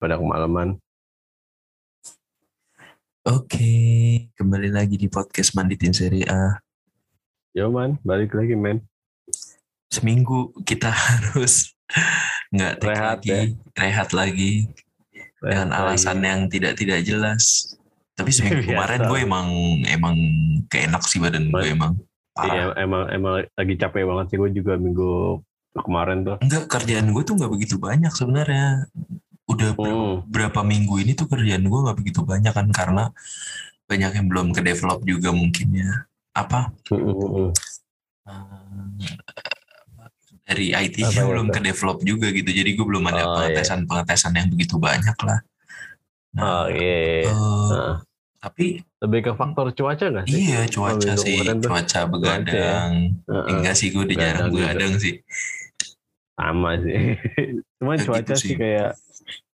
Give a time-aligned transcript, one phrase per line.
[0.00, 0.80] pada kemalaman.
[3.20, 3.68] Oke,
[4.32, 6.56] kembali lagi di podcast Manditin Seri A.
[7.52, 8.80] Yo man, balik lagi men.
[9.92, 11.76] Seminggu kita harus
[12.48, 13.40] nggak Rehat lagi, ya.
[13.76, 14.52] rehat lagi
[15.38, 16.26] dengan Rehat alasan lagi.
[16.32, 17.76] yang tidak tidak jelas.
[18.16, 18.72] Tapi seminggu Biasa.
[18.72, 19.46] kemarin gue emang
[19.84, 20.14] emang
[20.72, 21.92] keenak sih badan gue emang.
[22.40, 22.80] Iya, Parah.
[22.80, 25.44] emang emang lagi capek banget sih gue juga minggu
[25.76, 26.36] kemarin tuh.
[26.40, 28.88] Enggak kerjaan gue tuh nggak begitu banyak sebenarnya.
[29.50, 30.16] Udah ber- Hmm.
[30.26, 33.10] berapa minggu ini tuh kerjaan gue nggak begitu banyak kan karena
[33.84, 35.90] banyak yang belum ke develop juga mungkin ya.
[36.30, 36.70] Apa.
[36.86, 37.50] Eh,
[40.46, 43.34] dari IT Apa nya ya, belum ke develop juga gitu jadi gue belum ada Oh,
[43.36, 45.38] pengetesan pengetesan yang begitu banyak lah
[46.32, 47.26] Oh nah, iya.
[47.26, 47.26] iya.
[47.26, 47.30] eh,
[47.70, 47.94] Nah,
[48.40, 50.38] tapi lebih ke faktor cuaca nggak sih?
[50.40, 53.46] iya cuaca sih cuaca begadang Heeh.
[53.48, 54.54] enggak sih gue udah Begadang jarang juga.
[54.70, 55.14] begadang sih
[56.34, 56.98] Sama sih.
[57.78, 58.54] Cuman Ya cuaca gitu sih.
[58.56, 58.90] kayak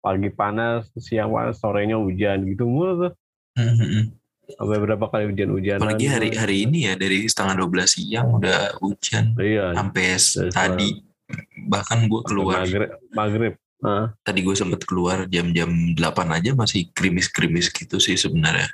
[0.01, 3.13] pagi panas, siang panas, sorenya hujan gitu mulu tuh.
[3.55, 4.17] Mhm.
[4.51, 5.79] Sampai berapa kali hujan-hujanan.
[5.79, 9.71] apalagi hari hari ini ya dari setengah 12 siang udah hujan Iya.
[9.71, 10.05] sampai
[10.51, 10.89] tadi
[11.71, 12.91] bahkan gue keluar Maghrib.
[13.15, 13.53] Maghrib.
[13.81, 14.05] Heeh.
[14.21, 18.67] tadi gue sempet keluar jam-jam 8 aja masih krimis-krimis gitu sih sebenarnya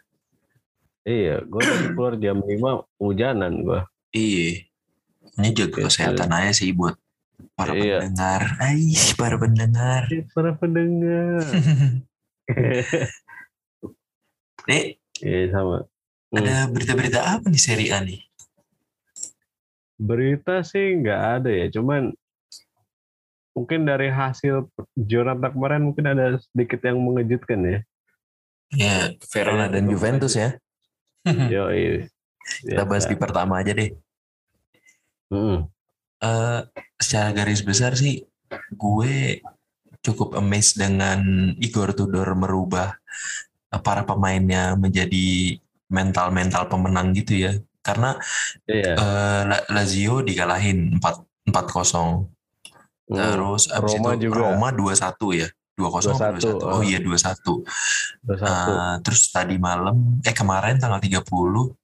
[1.06, 1.62] Iya, gue
[1.94, 3.80] keluar jam 5 hujanan gue.
[4.12, 4.68] Iya.
[5.38, 5.86] Ini jaga Gitu.
[5.88, 7.00] kesehatan aja sih buat
[7.54, 8.02] para Iya.
[8.02, 8.42] pendengar.
[8.60, 10.02] Aish, para pendengar.
[10.34, 11.42] Para pendengar.
[14.68, 14.86] Nih,
[15.18, 15.78] Iya sama.
[16.28, 16.44] Hmm.
[16.44, 18.20] ada berita-berita apa nih seri A nih?
[19.98, 22.14] Berita sih nggak ada ya, cuman
[23.58, 27.80] mungkin dari hasil Jonathan kemarin mungkin ada sedikit yang mengejutkan ya.
[28.76, 28.98] Ya,
[29.34, 30.54] Verona dan Juventus ya.
[31.54, 32.06] Yo, iya.
[32.62, 33.96] Kita bahas di pertama aja deh.
[35.34, 35.66] Hmm.
[36.18, 36.60] Eh,
[36.98, 38.26] secara garis besar sih,
[38.74, 39.38] gue
[40.02, 41.22] cukup amazed dengan
[41.62, 42.90] Igor Tudor merubah
[43.70, 45.58] eh, para pemainnya menjadi
[45.94, 47.54] mental-mental pemenang gitu ya.
[47.86, 48.18] Karena
[48.66, 48.94] Iya.
[48.98, 52.28] eh, La- Lazio dikalahin 4 4-0.
[53.08, 53.16] Hmm.
[53.16, 54.36] Terus abis Roma itu juga.
[54.42, 55.48] Roma 2-1 ya.
[55.78, 56.74] 2-0 apa 2-1, 2-1?
[56.74, 56.84] Oh ah.
[56.84, 57.06] iya 2-1.
[57.06, 57.54] Terus satu.
[58.26, 61.78] Eh, terus tadi malam, eh kemarin tanggal 30,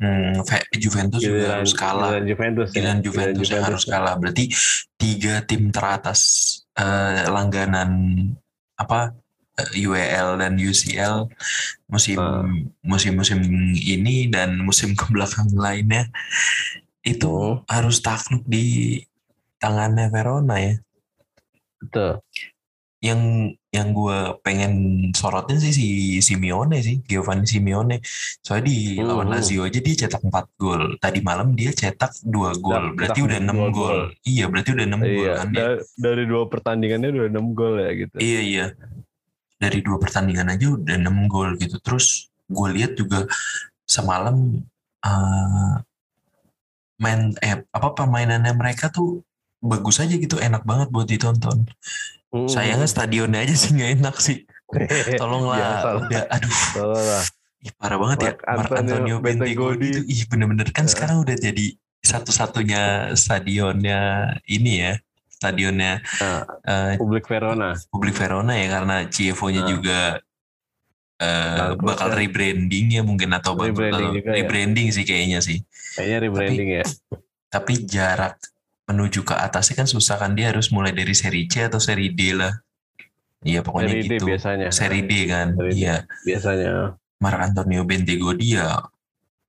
[0.00, 0.44] hmm,
[0.76, 2.10] Juventus juga harus kalah.
[2.14, 2.68] giliran Juventus.
[2.70, 2.74] ya.
[2.76, 4.14] Giliran Juventus yang harus kalah.
[4.16, 4.44] Berarti
[4.96, 6.20] tiga tim teratas
[6.76, 7.90] eh, langganan
[8.76, 9.16] apa
[9.56, 11.28] eh, UEL dan UCL
[11.88, 12.44] musim Ah.
[12.84, 13.40] musim-musim
[13.72, 16.08] ini dan musim ke belakang lainnya
[17.00, 18.98] itu Oh, harus takluk di
[19.56, 20.74] tangannya Verona ya.
[21.78, 22.18] betul.
[22.96, 23.20] Yang
[23.70, 24.72] yang gue pengen
[25.12, 25.86] sorotin sih si
[26.18, 28.00] Simeone sih, Giovanni Simeone.
[28.40, 29.28] Soalnya di Hmm, lawan.
[29.28, 30.96] Lazio aja dia cetak 4 gol.
[30.96, 32.72] Tadi malam dia cetak 2 gol.
[32.72, 33.76] Cetak Berarti udah 6 dua gol.
[33.76, 34.00] gol.
[34.24, 35.60] Iya, berarti udah 6 gol Iya, kan dia.
[35.60, 38.16] da- dari dua pertandingannya udah 6 gol ya gitu.
[38.16, 38.66] Iya, iya.
[39.56, 41.76] Dari dua pertandingan aja udah 6 gol gitu.
[41.78, 42.06] Terus
[42.46, 43.28] gue lihat juga
[43.84, 44.56] semalam
[45.02, 45.74] eh
[46.96, 49.20] main eh apa permainannya mereka tuh
[49.60, 51.68] bagus aja gitu, enak banget buat ditonton.
[52.28, 52.46] Hmm.
[52.46, 54.38] Sayangnya stadionnya aja sih nggak enak sih.
[55.20, 57.24] Tolonglah, udah, aduh, Salah lah.
[57.60, 58.32] ih, parah banget ya.
[58.34, 60.90] Marc Marc Antonio Antonio Bentegodi itu, ih bener-bener kan Ya.
[60.90, 61.66] sekarang udah jadi
[62.02, 62.82] satu-satunya
[63.14, 64.00] stadionnya
[64.44, 64.92] ini ya,
[65.28, 67.78] stadionnya Nah, eh, publik Verona.
[67.88, 69.68] publik Verona ya karena CFO-nya Nah.
[69.68, 70.00] juga
[71.16, 72.16] eh, Bangkrut bakal ya.
[72.18, 74.34] rebranding ya mungkin atau Rebranding atau- juga ya.
[74.36, 75.64] rebranding sih kayaknya sih.
[75.94, 76.84] Kayaknya rebranding ya.
[77.48, 78.36] Tapi jarak
[78.86, 82.34] menuju ke atasnya kan susah kan dia harus mulai dari seri C atau seri D
[82.34, 82.54] lah.
[83.42, 84.24] Iya pokoknya Seri D gitu.
[84.30, 84.68] biasanya.
[84.72, 85.48] Seri D kan.
[85.54, 85.76] Seri D.
[85.82, 85.96] Iya.
[86.24, 86.72] Biasanya.
[87.16, 88.76] Marc Antonio Bentegodi ya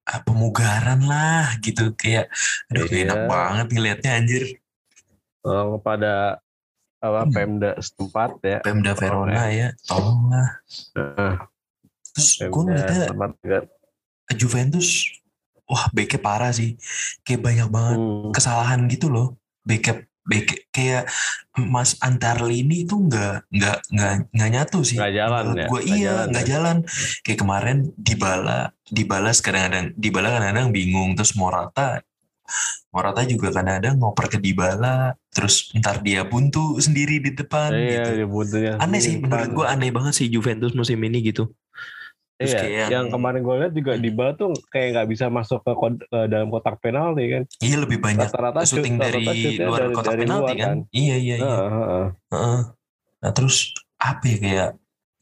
[0.08, 2.32] ah, pemugaran lah gitu kayak
[2.72, 3.04] aduh Iya.
[3.12, 4.44] enak banget ngelihatnya anjir
[5.44, 6.40] Tolong kepada
[7.04, 7.34] apa Hmm.
[7.36, 8.58] Pemda setempat ya.
[8.64, 10.50] Pemda Verona ya tolong lah
[10.96, 11.34] Heeh.
[12.16, 13.68] terus gue ngeliatnya.
[14.34, 15.12] Juventus
[15.68, 16.76] wah backnya parah sih.
[17.22, 18.32] Kayak banyak banget Hmm.
[18.32, 19.36] kesalahan gitu loh.
[19.62, 21.08] Back back kayak
[21.56, 25.00] Mas Antarlini itu nggak nggak nggak nggak nyatu sih.
[25.00, 25.68] Nggak jalan Menurut ya?
[25.68, 26.50] Nggak iya jalan nggak ya?
[26.52, 26.78] jalan.
[27.24, 31.16] Kayak kemarin dibala dibalas kadang-kadang dibala kadang-kadang bingung.
[31.16, 32.04] Terus Morata
[32.92, 35.16] Morata juga kadang-kadang ngoper ke Dybala.
[35.36, 38.10] Terus ntar dia buntu sendiri di depan Iya, gitu.
[38.18, 41.52] dia buntunya aneh sih menurut gue aneh banget sih Juventus musim ini gitu
[42.38, 45.60] Terus Iya, kayak yang kemarin gue lihat juga di bawah tuh kayak nggak bisa masuk
[45.66, 47.44] ke, kod- ke dalam kotak penalti kan.
[47.60, 49.26] iya lebih banyak Rata-rata syuting dari
[49.58, 50.78] luar dari- kotak dari penalti luar kan kan.
[50.94, 52.06] iya iya iya Heeh, heeh.
[52.30, 52.60] Heeh.
[53.18, 53.58] Nah terus
[53.98, 54.70] apa ya kayak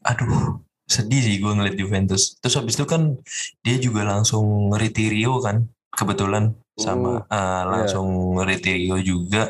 [0.04, 2.36] aduh sedih sih gue ngeliat Juventus.
[2.36, 3.16] Terus habis itu kan
[3.60, 8.08] dia juga langsung Ritirio kan kebetulan sama Hmm, eh, langsung
[8.38, 9.48] Ritirio juga.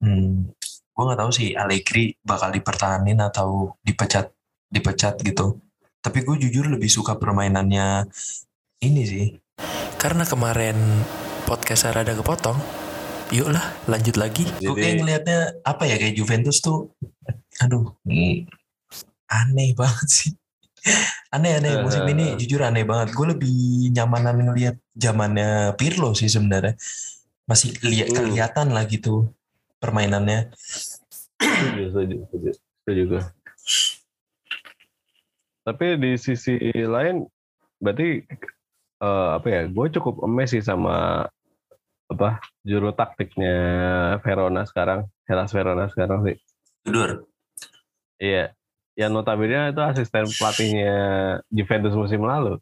[0.00, 4.32] Hmm, gue nggak tahu sih Allegri bakal dipertahanin atau dipecat
[4.66, 5.60] dipecat gitu
[6.00, 8.08] tapi gue jujur lebih suka permainannya
[8.80, 9.26] ini sih.
[10.00, 10.76] Karena kemarin
[11.44, 12.56] podcast rada kepotong,
[13.28, 14.48] yuklah lanjut lagi.
[14.60, 16.96] gue kayak ngelihatnya apa ya kayak Juventus tuh
[17.60, 18.48] aduh ini
[19.28, 20.32] aneh banget sih.
[21.28, 23.12] Aneh-aneh musim ini jujur aneh banget.
[23.12, 26.74] Gue lebih nyamanan ngelihat zamannya Pirlo sih sebenarnya.
[27.44, 28.16] Masih lihat Hmm.
[28.24, 29.28] kelihatan lah gitu
[29.76, 30.48] permainannya.
[31.36, 32.50] Setuju, setuju,
[32.88, 33.16] setuju.
[35.60, 37.28] Tapi di sisi lain,
[37.78, 38.24] berarti
[39.00, 39.62] eh, apa ya?
[39.68, 41.26] Gue cukup emes sih sama
[42.10, 43.54] apa juru taktiknya
[44.24, 46.36] Verona sekarang, Hellas Verona sekarang sih.
[46.82, 47.22] Tidur.
[48.20, 48.52] Iya,
[48.98, 50.94] yang notabene itu asisten pelatihnya
[51.48, 52.58] Juventus musim lalu.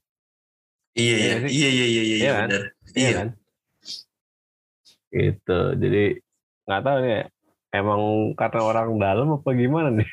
[0.94, 1.50] Iya Iya iya sih.
[1.50, 2.48] iya iya iya iya Iya kan?
[2.48, 2.62] benar.
[2.92, 3.12] Iya Iya.
[3.16, 3.28] kan?
[5.08, 5.60] Gitu.
[5.80, 6.04] Jadi
[6.68, 7.20] nggak tahu nih,
[7.72, 8.02] emang
[8.36, 10.08] karena orang dalam apa gimana nih?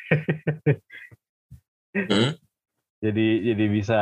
[1.95, 2.31] Hmm?
[3.05, 4.01] Jadi jadi bisa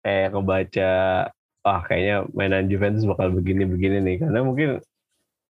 [0.00, 0.90] kayak kebaca
[1.60, 4.16] ah kayaknya mainan Juventus bakal begini-begini nih.
[4.22, 4.80] Karena mungkin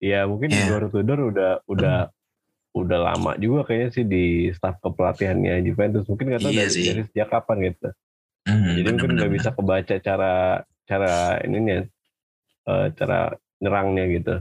[0.02, 0.68] ya mungkin Iya.
[0.68, 1.98] Igor Tudor udah udah
[2.74, 6.04] udah lama juga kayaknya sih di staf kepelatihannya Juventus.
[6.04, 6.84] Mungkin nggak tahu Iya dari, sih.
[6.90, 7.88] dari sejak kapan gitu.
[8.44, 10.32] Hmm, jadi bener, mungkin nggak bisa kebaca cara
[10.84, 11.12] cara
[11.46, 11.76] ininya
[12.68, 13.18] eh, cara
[13.62, 14.34] nyerangnya gitu.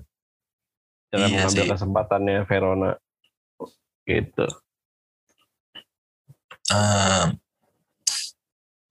[1.13, 1.71] Cara Iya mengambil sih.
[1.71, 2.91] kesempatannya Verona.
[4.03, 4.45] Gitu.
[6.73, 7.37] Ehm,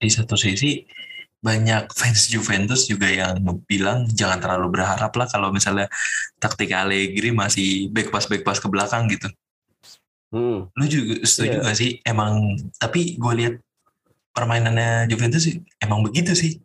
[0.03, 0.83] di satu sisi
[1.39, 3.35] banyak fans Juventus juga yang
[3.67, 5.91] bilang jangan terlalu berharap lah kalau misalnya
[6.39, 9.27] taktik Allegri masih back pass back pass ke belakang gitu.
[10.31, 10.71] hmm.
[10.71, 11.65] Lu juga setuju Iya.
[11.67, 11.91] gak sih?
[12.03, 13.55] Emang tapi gue lihat
[14.31, 16.59] permainannya Juventus sih emang begitu sih.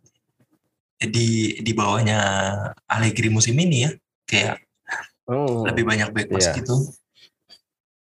[0.95, 2.19] Di di bawahnya
[2.87, 3.91] Allegri musim ini ya
[4.27, 4.63] kayak
[5.29, 5.61] Hmm.
[5.61, 6.55] lebih banyak back pass Iya.
[6.57, 6.75] gitu.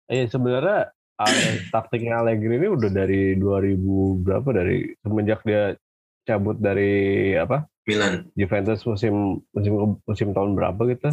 [0.08, 3.76] Iya sebenarnya Ale- taktiknya Allegri ini udah dari 2000
[4.24, 5.76] berapa dari semenjak dia
[6.24, 6.92] cabut dari
[7.36, 8.24] apa Milan.
[8.34, 11.12] Juventus musim musim musim tahun berapa gitu.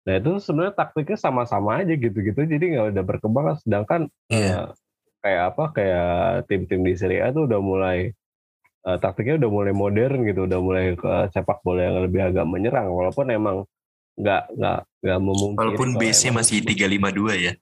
[0.00, 4.48] Nah itu sebenarnya taktiknya sama-sama aja gitu-gitu jadi nggak ada berkembang sedangkan Iya.
[4.50, 4.66] eh,
[5.20, 6.08] kayak apa kayak
[6.44, 8.12] tim-tim di Serie A tuh udah mulai
[8.80, 12.88] eh, taktiknya udah mulai modern gitu udah mulai ke sepak bola yang lebih agak menyerang
[12.88, 13.56] walaupun emang
[14.16, 17.52] nggak nggak nggak memungkiri Walaupun base-nya masih 352 ya.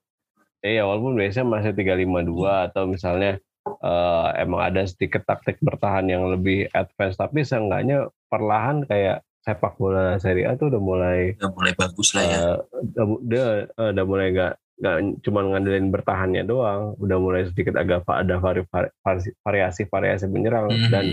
[0.58, 3.38] Iya, walaupun biasanya masih 352 atau misalnya
[3.69, 10.19] eh, emang ada sedikit taktik bertahan yang lebih advance, tapi seenggaknya perlahan kayak sepak bola
[10.19, 12.32] Serie A tuh udah mulai Udah mulai bagus lah ya.
[12.34, 17.75] eh, udah, udah, eh, udah mulai nggak nggak cuma ngandelin bertahannya doang, udah mulai sedikit
[17.75, 20.90] agak ada vari- vari- variasi-variasi menyerang Mhm.
[20.90, 21.06] dan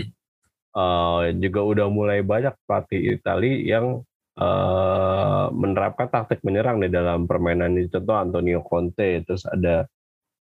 [0.76, 4.04] eh, juga udah mulai banyak pelatih Itali yang
[4.36, 7.88] eh, menerapkan taktik menyerang di dalam permainan ini.
[7.88, 9.88] Contoh Antonio Conte, terus ada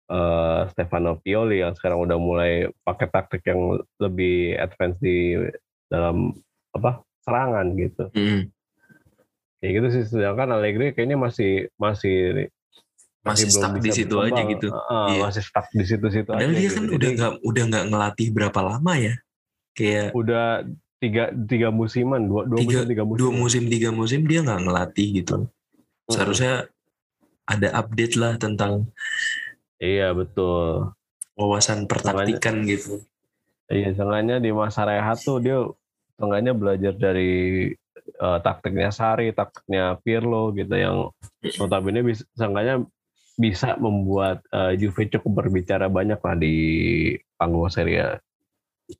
[0.08, 2.52] eh, Stefano Pioli yang sekarang udah mulai
[2.82, 5.36] pakai taktik yang lebih advance di
[5.86, 6.32] dalam
[6.72, 8.04] apa serangan gitu.
[8.12, 8.40] Mhm.
[9.56, 10.04] Kayak gitu sih.
[10.08, 12.48] Sedangkan Allegri kayaknya masih masih
[13.22, 14.50] Masih belum stuck di situ aja berkembang.
[14.50, 14.66] gitu.
[14.74, 15.20] Heeh, Iya.
[15.22, 16.42] Masih stuck di situ-situ aja.
[16.42, 16.74] Padahal dia gitu.
[16.74, 19.14] kan Jadi udah nggak udah nggak ngelatih berapa lama ya.
[19.78, 20.46] Kayak udah
[21.02, 23.18] tiga tiga musiman, dua dua Tiga- musim tiga musim.
[23.18, 25.36] dua musim tiga musim dia nggak ngelatih gitu.
[26.06, 26.70] Seharusnya
[27.42, 28.86] ada update lah tentang
[29.76, 30.94] Iya betul.
[31.34, 33.02] wawasan pertaktikan gitu.
[33.66, 35.58] Iya, seenggaknya di masa rehat tuh dia
[36.14, 41.10] seenggaknya belajar dari eh, taktiknya Sari, taktiknya Pirlo gitu yang
[41.58, 42.86] notabene bisa seenggaknya
[43.34, 46.54] bisa membuat eh, Juve cukup berbicara banyak lah di
[47.34, 48.22] panggung Serie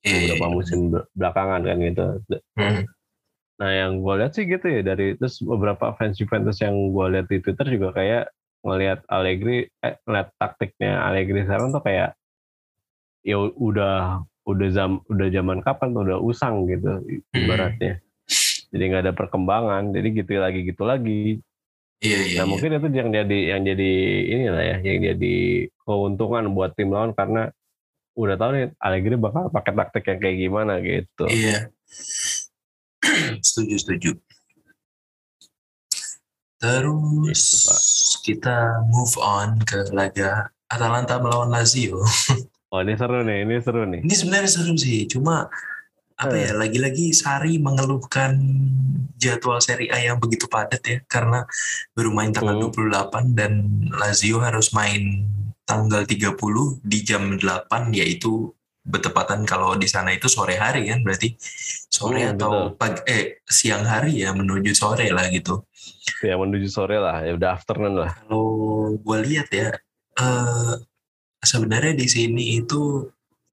[0.01, 2.05] beberapa musim be- belakangan kan gitu.
[2.57, 2.83] Hmm.
[3.61, 7.27] Nah yang gue lihat sih gitu ya dari terus beberapa fans Juventus yang gue lihat
[7.29, 8.25] di Twitter juga kayak
[8.63, 12.15] ngelihat Allegri, eh, ngeliat taktiknya Allegri sekarang tuh kayak
[13.23, 17.03] ya udah udah zam udah zaman kapan tuh udah usang gitu
[17.35, 18.03] ibaratnya.
[18.73, 21.23] Jadi nggak ada perkembangan, jadi gitu lagi gitu lagi.
[22.03, 22.37] Iya iya.
[22.43, 22.51] Nah iya.
[22.51, 23.91] mungkin itu yang jadi yang jadi
[24.27, 25.37] inilah ya, yang jadi
[25.87, 27.55] keuntungan buat tim lawan karena
[28.13, 31.25] udah tahu nih Allegri bakal pakai taktik yang kayak gimana gitu.
[31.27, 31.73] Iya.
[33.47, 34.11] setuju setuju.
[36.57, 37.43] Terus
[38.23, 42.01] Gitu, kita move on ke laga Atalanta melawan Lazio.
[42.73, 44.01] Oh ini seru nih, ini seru nih.
[44.01, 45.45] Ini sebenarnya seru sih, cuma
[46.17, 46.49] apa Eh.
[46.49, 48.33] ya lagi-lagi Sari mengeluhkan
[49.21, 51.45] jadwal Serie A yang begitu padat ya karena
[51.93, 52.73] baru main tanggal Hmm.
[52.73, 53.53] 28 dan
[53.93, 55.29] Lazio harus main
[55.63, 56.37] tanggal 30
[56.83, 58.51] di jam 8 yaitu
[58.83, 61.39] bertepatan kalau di sana itu sore hari kan berarti
[61.87, 65.63] sore Hmm, atau pagi eh siang hari ya menuju sore lah gitu.
[66.23, 68.11] Ya menuju sore lah, ya udah afternoon lah.
[68.27, 69.71] Kalau gue lihat ya
[70.19, 70.75] eh
[71.43, 73.07] sebenarnya di sini itu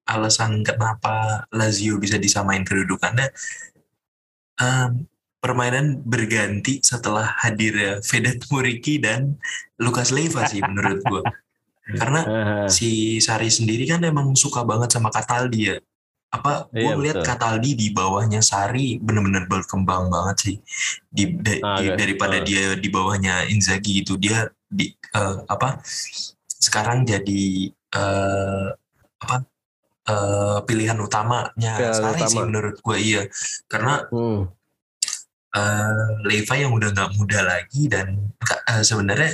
[0.10, 3.30] alasan kenapa Lazio bisa disamain kedudukannya
[4.58, 5.06] em,
[5.38, 9.38] permainan berganti setelah hadirnya Vedat Muriki dan
[9.78, 11.22] Lukas Leiva sih menurut gue.
[11.91, 12.22] Karena
[12.69, 15.77] si Sari sendiri kan emang suka banget sama Cataldi ya.
[16.29, 17.27] Apa gue Iya, ngeliat betul.
[17.27, 20.55] Cataldi di bawahnya Sari bener-bener berkembang banget sih.
[21.08, 22.46] Di, da- Ah, di- daripada ah.
[22.46, 25.81] dia di bawahnya Inzaghi gitu dia di eh, apa
[26.46, 27.43] sekarang jadi
[27.74, 28.67] eh,
[29.19, 29.36] apa
[30.05, 32.46] eh, pilihan utamanya Pilihan Sari sih utama.
[32.46, 33.22] menurut gue iya.
[33.65, 34.53] Karena Hmm.
[35.50, 35.93] eh
[36.24, 38.29] Leva yang udah nggak muda lagi dan
[38.69, 39.34] eh, sebenarnya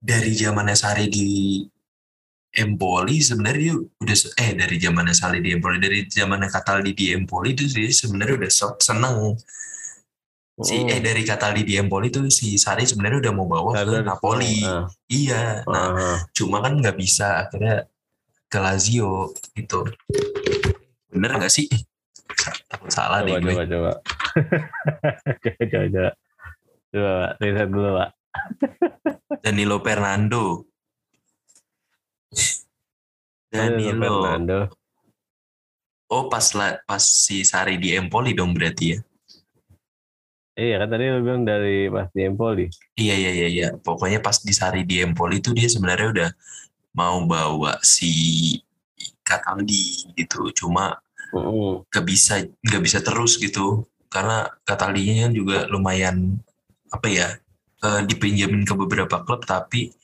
[0.00, 1.28] dari zamannya Sari di
[2.50, 7.54] Empoli sebenarnya dia udah eh dari zamannya Sari di Empoli dari zamannya Cataldi di Empoli
[7.54, 9.38] itu dia sebenarnya udah se- seneng
[10.60, 10.92] si Hmm.
[10.92, 14.84] eh dari Cataldi di Empoli itu si Sari sebenarnya udah mau bawa ke Napoli Ah,
[15.06, 16.18] iya nah ah, ah.
[16.34, 17.86] cuma kan nggak bisa akhirnya
[18.44, 19.86] ke Lazio gitu
[21.08, 21.70] bener nggak sih
[22.66, 23.92] takut salah coba, deh gue coba, coba.
[25.42, 26.10] coba, coba, coba.
[26.90, 27.30] Coba, Pak.
[27.38, 28.10] riset dulu, Pak.
[29.42, 30.69] Danilo Fernando
[33.50, 34.58] Danilo Fernando.
[36.10, 39.00] oh pas la, pas si Sari di Empoli dong berarti ya
[40.60, 42.68] Iya kan tadi lu bilang dari pas di Empoli.
[42.98, 46.30] iya iya iya iya pokoknya pas di Sari di Empoli itu dia sebenarnya udah
[46.92, 48.10] mau bawa si
[49.24, 50.98] Cataldi gitu cuma
[51.32, 51.86] Mm-mm.
[51.88, 56.36] gak bisa nggak bisa terus gitu karena Cataldinya juga lumayan
[56.90, 57.28] apa ya
[57.80, 59.94] eh, dipinjamin ke beberapa klub tapi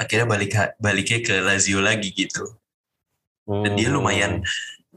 [0.00, 2.48] akhirnya balik baliknya ke Lazio lagi gitu
[3.44, 4.00] dan dia Hmm.
[4.00, 4.32] lumayan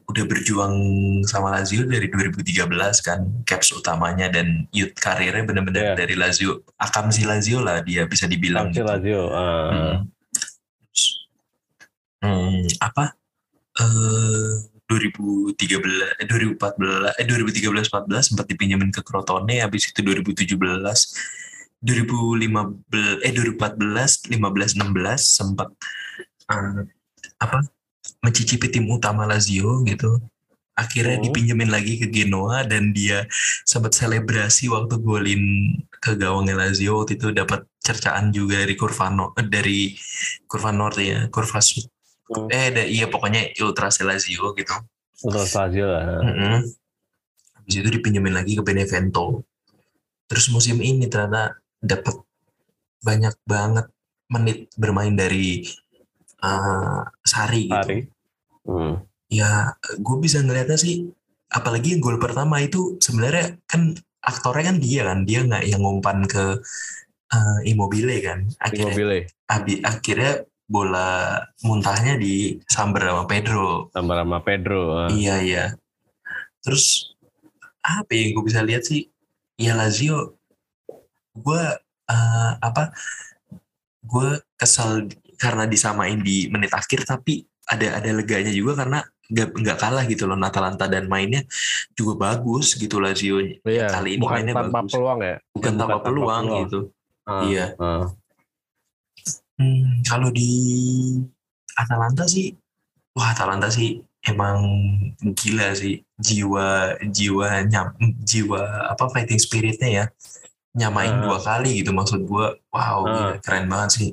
[0.04, 0.76] udah berjuang
[1.24, 2.68] sama Lazio dari 2013
[3.00, 5.96] kan caps utamanya dan youth karirnya bener-bener Iya.
[5.96, 8.90] dari Lazio akam si Lazio lah dia bisa dibilang Sanksi gitu.
[8.90, 9.22] Lazio.
[9.30, 9.70] Ah.
[9.72, 9.96] Hmm.
[12.24, 13.16] Hmm, apa
[13.74, 14.52] eh
[14.86, 20.80] 2013 eh 2014 eh 2013 14 sempat dipinjemin ke Crotone habis itu 2017
[21.84, 24.80] 2015 eh 2014 15 16
[25.20, 25.68] sempat
[26.48, 26.88] eh,
[27.38, 27.60] apa
[28.20, 30.20] mencicipi tim utama Lazio gitu
[30.74, 31.26] akhirnya Hmm.
[31.30, 33.30] dipinjemin lagi ke Genoa dan dia
[33.64, 35.44] sempat selebrasi waktu golin
[35.94, 39.94] ke gawangnya Lazio waktu itu dapat cercaan juga dari Curvano eh, dari
[40.44, 41.86] Curva Norte ya Curva Sud
[42.24, 42.48] Hmm.
[42.50, 44.72] eh da- iya pokoknya Ultras Lazio gitu
[45.20, 46.24] Terus Lazio lah.
[46.24, 46.56] Mm-mm.
[47.54, 49.44] habis itu dipinjemin lagi ke Benevento
[50.26, 52.16] terus musim ini ternyata dapat
[53.04, 53.92] banyak banget
[54.32, 55.68] menit bermain dari
[56.40, 58.00] uh, Sari gitu Hari.
[58.64, 59.04] Hmm.
[59.28, 61.12] ya gue bisa ngeliatnya sih
[61.52, 63.92] apalagi gol pertama itu sebenarnya kan
[64.24, 66.64] aktornya kan dia kan dia nggak yang ngumpan ke
[67.36, 69.20] uh, Immobile kan akhirnya Immobile.
[69.52, 74.82] abi, akhirnya bola muntahnya di samber sama Pedro Tambah sama Pedro.
[74.96, 75.10] ah.
[75.12, 75.66] iya iya
[76.64, 77.14] terus
[77.84, 79.12] apa yang gue bisa lihat sih
[79.60, 80.40] ya Lazio
[81.34, 81.64] gue
[82.08, 82.94] uh, apa
[84.00, 89.78] gue kesel karena disamain di menit akhir tapi ada ada leganya juga karena nggak nggak
[89.80, 91.42] kalah gitu loh Atalanta dan mainnya
[91.96, 93.88] juga bagus gitu Lazio Iya.
[93.90, 94.92] kali ini Bukan mainnya tanpa bagus.
[94.94, 95.36] peluang ya.
[95.56, 96.80] bukan Ya, tanpa peluang gitu
[97.24, 98.12] Ah, iya ah.
[99.56, 100.52] Hmm, kalau di
[101.74, 102.52] Atalanta sih,
[103.16, 104.60] wah Atalanta sih emang
[105.32, 108.60] gila sih jiwa jiwa nyam jiwa
[108.92, 110.06] apa fighting spiritnya ya
[110.74, 111.22] nyamain Ah.
[111.22, 113.08] dua kali gitu maksud gua wow Ah.
[113.08, 114.10] gila, keren banget sih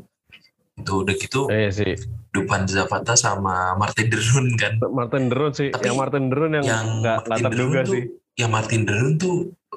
[0.77, 1.93] itu udah gitu Iya sih.
[2.31, 5.69] Dupan Zapata sama Martin Derun kan Martin Derun sih.
[5.69, 8.05] Tapi yang Martin Derun yang yang Martin terduga Derun tuh sih.
[8.37, 9.37] yang Martin Derun tuh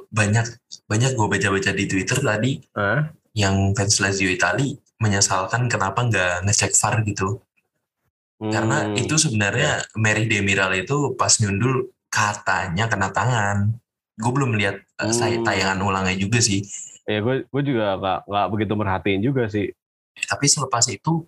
[0.09, 0.45] banyak
[0.85, 6.71] banyak gue baca-baca di Twitter tadi Ah, yang fans Lazio Itali menyesalkan kenapa nggak ngecek
[6.73, 7.41] VAR gitu
[8.43, 8.99] Karena hmm.
[8.99, 13.79] itu sebenarnya Mary Demiral itu pas nyundul katanya kena tangan.
[14.15, 15.43] Gue belum lihat eh, say- Hmm.
[15.43, 16.61] tayangan ulangnya juga sih.
[17.03, 19.67] Ya gue gue juga nggak nggak begitu merhatiin juga sih.
[20.15, 21.25] Tapi selepas itu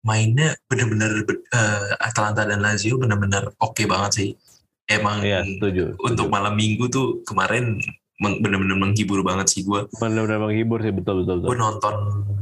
[0.00, 4.28] mainnya bener-bener be- eh, Atalanta dan Lazio bener-bener oke banget sih.
[4.84, 5.96] Emang Iya setuju.
[5.98, 7.80] untuk malam minggu tuh kemarin
[8.14, 9.88] bener-bener menghibur banget sih gue.
[9.94, 11.40] benar-benar menghibur sih betul betul.
[11.40, 11.58] Gue betul.
[11.58, 11.94] nonton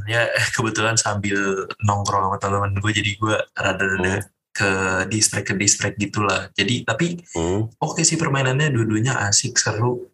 [0.05, 1.39] ya kebetulan sambil
[1.81, 4.27] nongkrong sama teman-teman gue jadi gue rada-rada Hmm.
[4.53, 4.71] Ke
[5.09, 6.53] distract ke distract gitulah.
[6.53, 7.73] Jadi tapi Hmm.
[7.75, 10.13] oke sih permainannya dua-duanya asik seru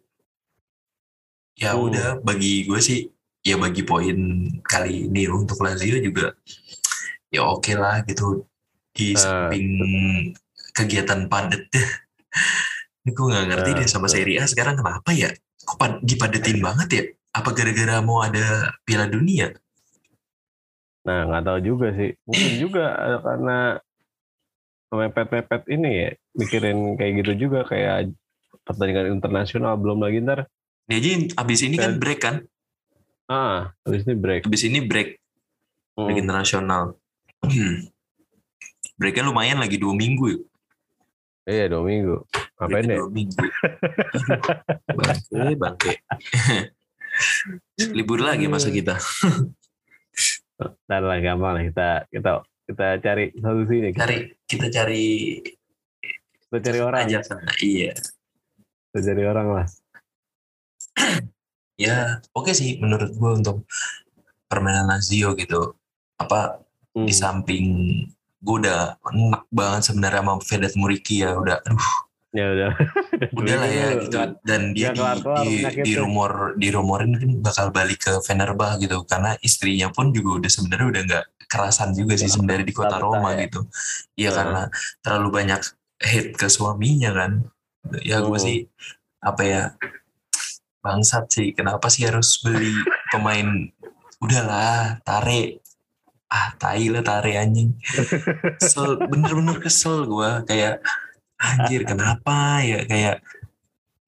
[1.53, 1.91] ya Hmm.
[1.91, 2.99] udah bagi gue sih
[3.39, 4.15] ya bagi poin
[4.61, 6.31] kali ini untuk Lazio juga
[7.27, 8.47] ya oke lah gitu
[8.89, 9.67] di Nah, samping
[10.71, 11.67] kegiatan padat.
[12.99, 14.07] Ini gue nggak ngerti Nah, deh sama.
[14.07, 15.31] Serie A sekarang kenapa ya?
[15.63, 17.03] Kok pad- dipadetin banget ya?
[17.31, 18.43] Apa gara-gara mau ada
[18.83, 19.55] Piala Dunia?
[21.03, 22.11] Nah, nggak tahu juga sih.
[22.27, 23.57] Mungkin juga eh, karena
[24.89, 28.09] mepet-mepet ini ya, mikirin kayak gitu juga kayak
[28.65, 30.49] pertandingan internasional belum lagi ntar
[30.89, 31.09] Ini aja
[31.41, 32.35] abis ini kan break kan?
[33.29, 34.41] ah habis ini break.
[34.49, 35.09] Abis ini break
[35.93, 36.23] break Hmm.
[36.23, 36.83] internasional.
[38.99, 40.39] Breaknya lumayan lagi dua minggu ya.
[41.45, 42.19] Iya dua minggu.
[42.55, 42.97] Ngapain Breaknya deh?
[42.99, 43.37] Dua minggu.
[44.91, 45.93] Bangke, bangke.
[47.95, 48.99] Libur lagi masa kita.
[50.59, 52.29] Ntar lah gampang lah kita kita
[52.69, 53.89] kita cari solusinya.
[53.89, 55.05] Kita, Cari kita cari
[56.45, 57.01] kita cari orang.
[57.09, 57.49] aja sana.
[57.57, 57.93] Iya.
[58.89, 59.67] Kita cari orang lah.
[61.75, 63.63] Ya, oke sih menurut gue untuk
[64.45, 65.73] permainan Lazio gitu.
[66.15, 67.05] Apa Hmm.
[67.05, 67.65] di samping
[68.41, 71.85] gue udah enak banget sebenarnya sama Vedat Muriki ya udah aduh
[72.29, 72.71] Ya udah.
[73.41, 74.17] udah lah ya gitu.
[74.45, 75.01] dan dia di,
[75.41, 79.01] di, di rumor di rumorin kan bakal balik ke Fenerbah gitu.
[79.09, 83.33] Karena istrinya pun juga udah sebenarnya udah nggak kerasan juga sih sebenarnya di kota Roma
[83.33, 83.49] ya.
[83.49, 83.65] gitu.
[84.13, 84.35] Iya Nah.
[84.37, 84.61] karena
[85.01, 85.61] terlalu banyak
[85.97, 87.31] hate ke suaminya kan.
[88.05, 88.69] Ya gue sih
[89.25, 89.63] apa ya
[90.85, 91.47] bangsat sih.
[91.57, 92.69] Kenapa sih harus beli
[93.13, 93.73] pemain?
[94.21, 95.65] Udahlah tarik
[96.29, 97.73] ah tai lah tarik anjing.
[98.61, 100.85] Kesel bener-bener kesel gue kayak
[101.39, 103.23] anjir kenapa ya kayak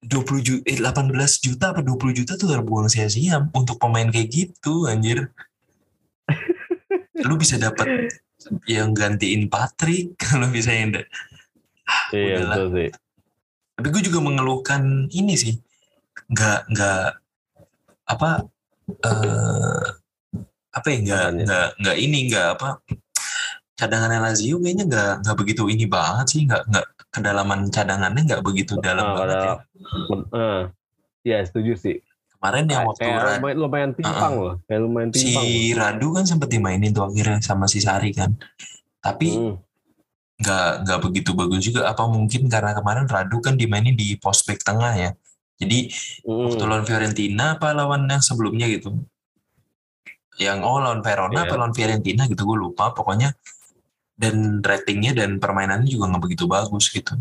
[0.02, 4.84] 20 juta, eh, 18 juta apa 20 juta tuh terbuang sia-sia untuk pemain kayak gitu
[4.86, 5.30] anjir
[7.22, 8.10] lu bisa dapat
[8.66, 10.90] yang gantiin Patrick kalau bisa yang
[12.10, 12.56] Iya udahlah.
[12.56, 12.90] betul sih.
[13.72, 15.54] tapi gue juga mengeluhkan ini sih
[16.28, 17.02] nggak nggak
[18.06, 18.30] apa
[19.02, 19.84] eh
[20.72, 21.42] apa ya nggak Apanya?
[21.46, 22.68] nggak nggak ini nggak apa
[23.74, 28.80] cadangannya Lazio kayaknya nggak nggak begitu ini banget sih nggak nggak kedalaman cadangannya nggak begitu
[28.80, 29.54] dalam Ah, banget ya
[30.32, 30.62] Eh,
[31.22, 31.96] Iya setuju sih.
[32.34, 34.54] kemarin yang waktu kayak lumayan, lumayan timpang loh.
[34.66, 35.46] Kayak lumayan si timpang.
[35.78, 38.34] Radu kan sempat dimainin tuh akhirnya sama si Sari kan
[38.98, 39.54] tapi Hmm.
[40.38, 44.58] nggak nggak begitu bagus juga apa mungkin karena kemarin Radu kan dimainin di pos back
[44.60, 45.10] tengah ya
[45.54, 45.86] jadi
[46.26, 46.50] Hmm.
[46.50, 48.90] waktu lawan Fiorentina apa lawan yang sebelumnya gitu
[50.40, 51.46] yang oh lawan Verona Iya.
[51.46, 53.30] apa lawan Fiorentina gitu gue lupa pokoknya
[54.22, 57.18] dan ratingnya dan permainannya juga nggak begitu bagus gitu.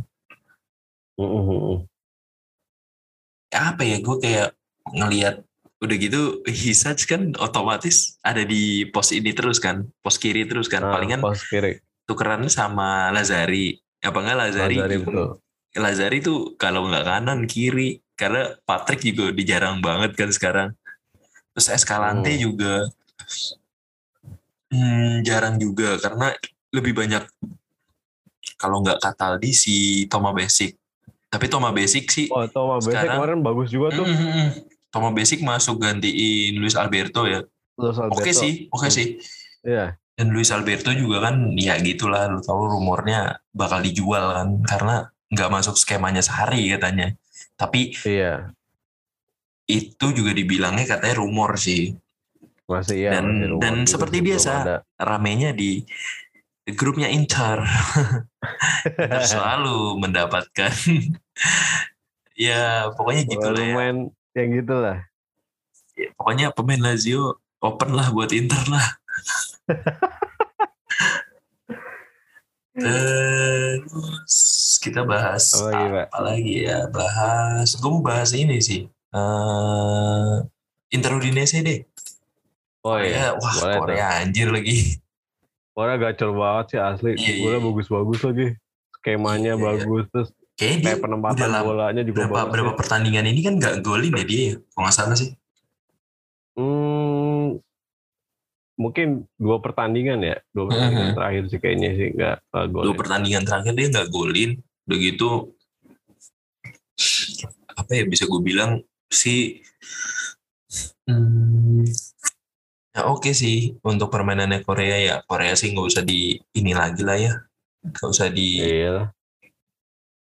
[1.17, 1.89] Hmm, hmm,
[3.51, 4.49] apa ya gue kayak
[4.95, 5.35] ngelihat
[5.81, 10.85] udah gitu Hisaj kan otomatis ada di pos ini terus kan pos kiri terus kan.
[10.87, 11.81] Nah, palingan pos kiri.
[12.07, 13.81] tukerannya sama Lazari.
[14.01, 15.29] Apa enggak Lazari Lazari betul.
[15.73, 17.99] Lazari tuh kalau nggak kanan kiri.
[18.13, 20.69] Karena Patrick juga udah jarang banget kan sekarang.
[21.57, 22.41] Terus Escalante Hmm.
[22.45, 22.85] juga
[24.69, 25.97] hmm, jarang juga.
[25.97, 26.29] Karena
[26.71, 27.23] lebih banyak
[28.55, 29.75] kalau nggak Cataldi si
[30.07, 30.75] Toma Basic
[31.27, 34.03] tapi Toma Basic sih Oh, Thomas Basic Sekarang- kemarin bagus juga tuh.
[34.03, 34.47] Mm.
[34.89, 37.43] Toma Basic masuk gantiin Luis Alberto ya
[37.75, 38.31] Luis oke Alberto.
[38.33, 38.93] sih oke Hmm.
[38.93, 39.07] sih
[39.63, 39.95] Iya.
[40.13, 43.19] dan Luis Alberto juga kan ya gitulah lu tahu rumornya
[43.51, 44.95] bakal dijual kan karena
[45.27, 47.15] nggak masuk skemanya sehari katanya
[47.55, 48.51] tapi Iya.
[49.65, 51.95] itu juga dibilangnya katanya rumor sih
[52.65, 53.11] Masih ya.
[53.13, 54.51] Dan- masih rumor dan seperti biasa.
[54.97, 55.83] ramenya di
[56.69, 57.65] grupnya Inter
[59.01, 60.69] Inter selalu mendapatkan
[62.37, 63.75] ya pokoknya gitu lah ya.
[64.37, 64.97] yang gitu lah.
[65.97, 68.87] Ya, pokoknya pemain Lazio open lah buat Inter lah
[72.71, 74.35] terus
[74.79, 76.05] kita bahas Apa lagi, Pak?
[76.07, 80.35] apa lagi ya bahas gue mau bahas ini sih eh
[80.91, 81.79] Inter Udinese deh
[82.81, 83.27] Oh Korea, iya.
[83.37, 83.81] wah boleh tuh.
[83.85, 84.97] Korea anjir lagi
[85.71, 87.11] Korea gacor banget sih asli.
[87.13, 87.63] Iya, iya, Bola iya.
[87.63, 88.47] bagus-bagus lagi.
[88.93, 89.65] Skemanya Iya, iya.
[89.65, 92.51] bagus terus kayaknya dia kayak penempatan udah lama- bolanya juga berapa bagus.
[92.51, 95.31] berapa pertandingan ini kan nggak golin ya dia ya kalau nggak salah sih
[96.51, 97.57] Hmm,
[98.75, 101.15] mungkin dua pertandingan ya, dua pertandingan Mhm.
[101.15, 102.83] terakhir sih kayaknya sih nggak nggak gol.
[102.83, 104.51] dua pertandingan terakhir dia nggak golin
[104.83, 105.29] udah gitu
[107.71, 108.71] apa ya bisa gue bilang
[109.07, 109.63] sih
[111.05, 111.50] hmm,
[112.91, 117.15] ya oke sih untuk permainannya Korea ya Korea sih nggak usah di ini lagi lah
[117.15, 117.33] ya
[117.81, 119.09] nggak usah di Iya.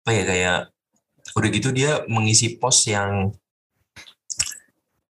[0.01, 0.59] apa ya kayak
[1.37, 3.29] udah gitu dia mengisi pos yang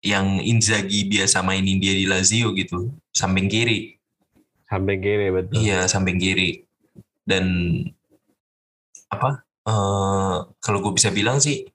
[0.00, 4.00] yang Inzaghi biasa mainin dia di Lazio gitu samping kiri
[4.70, 5.66] Sampai kiri betul.
[5.66, 6.62] Iya samping kiri
[7.26, 7.42] dan
[9.10, 9.42] apa?
[9.66, 11.66] eh kalau gue bisa bilang sih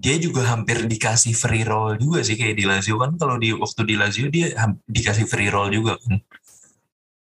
[0.00, 3.82] dia juga hampir dikasih free roll juga sih kayak di Lazio kan kalau di waktu
[3.86, 4.52] di Lazio dia
[4.88, 6.20] dikasih free roll juga kan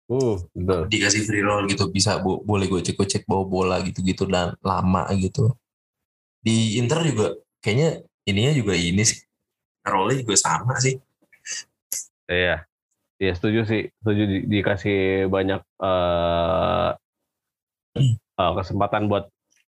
[0.07, 0.87] Uh, betul.
[0.87, 5.51] dikasih free roll gitu bisa bo- boleh gocek-gocek bawa bola gitu-gitu dan lama gitu
[6.39, 9.19] di Inter juga kayaknya ininya juga ini sih
[9.83, 10.95] rollnya juga sama sih
[12.27, 12.63] Iya.
[13.19, 13.87] Iya setuju sih.
[13.99, 16.89] Setuju di- dikasih banyak eh
[18.39, 19.27] eh, kesempatan buat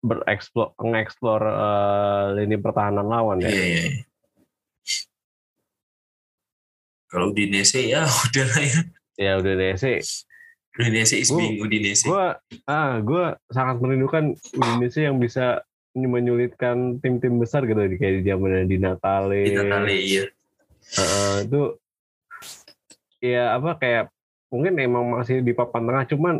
[0.05, 3.49] bereksplor mengeksplor eh, lini pertahanan lawan ya.
[3.49, 3.83] Iya, iya.
[3.89, 4.03] iya.
[7.09, 8.81] Kalau Udinese ya udah lah ya.
[9.41, 9.99] Ya sih.
[10.77, 12.05] Udinese is Gua- being Udinese.
[12.05, 12.25] Gue
[12.69, 15.65] ah gue sangat merindukan Indonesia yang bisa
[15.95, 19.47] menyulitkan tim-tim besar gitu kayak di zaman di Natale.
[19.47, 20.25] Di Natale iya.
[20.85, 21.63] Heeh, itu
[23.25, 24.05] ya apa kayak
[24.53, 26.35] mungkin emang masih di papan tengah cuman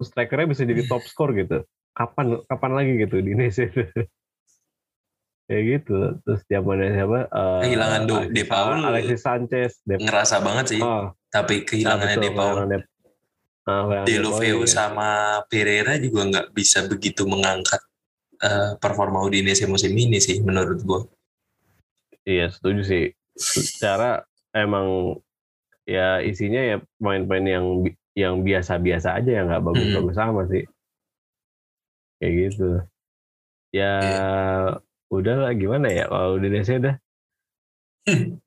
[0.00, 1.66] strikernya bisa jadi top score gitu.
[2.00, 3.68] Kapan kapan lagi gitu di Indonesia
[5.46, 5.96] kayak gitu.
[6.22, 7.18] Terus zamannya siapa?
[7.26, 8.76] Eh, Kehilangan Do- Alexis- De Paul.
[8.80, 10.80] Alexis Sanchez, De Ngerasa banget sih.
[10.80, 12.54] Oh, Tapi kehilangannya betul, De Paul.
[12.56, 12.88] kehilangan De-
[13.68, 14.66] Ah, De Paul, iya.
[14.66, 15.08] sama
[15.46, 17.78] Pereira juga nggak bisa begitu mengangkat
[18.40, 21.04] eh, performa Udinese musim ini sih menurut gua.
[22.24, 23.04] Iya setuju sih.
[23.36, 25.12] Secara emang
[25.84, 27.66] ya isinya ya pemain-pemain yang
[28.16, 30.64] yang biasa-biasa aja yang nggak bagus-bagus sama sih.
[32.20, 32.70] Kayak gitu.
[33.72, 33.94] Ya
[35.08, 36.96] udahlah gimana ya kalau Indonesia udah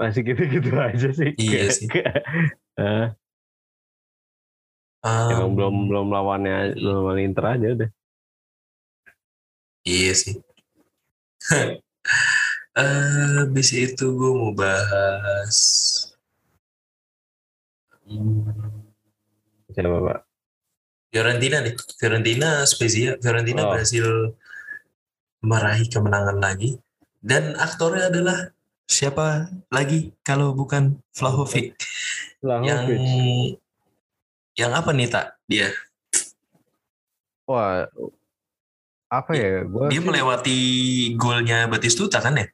[0.00, 1.34] masih gitu-gitu aja sih.
[1.36, 1.88] Iya sih.
[2.80, 3.06] Eh,
[5.04, 7.90] emang Um, belum belum lawannya belum lawan Inter aja udah.
[9.84, 10.34] Iya sih.
[12.78, 15.58] Eh, habis itu gue mau bahas
[18.06, 18.46] hmm,
[19.74, 20.29] Siapa Pak?
[21.10, 21.74] Fiorentina nih.
[21.98, 23.18] Fiorentina Spezia.
[23.18, 23.70] Fiorentina Oh.
[23.70, 24.06] berhasil
[25.42, 26.78] meraih kemenangan lagi.
[27.20, 28.54] Dan aktornya adalah
[28.86, 31.76] siapa lagi kalau bukan Vlahovic.
[32.40, 33.00] Yang Vlahovic.
[34.56, 35.68] yang apa nih tak dia?
[37.44, 37.86] Wah
[39.08, 39.66] apa ya?
[39.66, 40.58] Gua Dia sih- melewati
[41.16, 42.46] golnya Batistuta kan ya?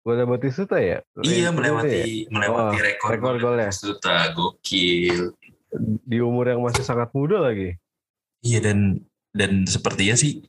[0.00, 1.02] Gua Batistuta ya?
[1.18, 2.30] Iya Itu melewati ya?
[2.30, 3.68] melewati Oh, rekor, rekor golnya golnya.
[3.68, 5.34] Batistuta gokil.
[5.80, 7.76] Di umur yang masih sangat muda lagi.
[8.44, 9.00] Iya dan
[9.32, 10.44] dan sepertinya sih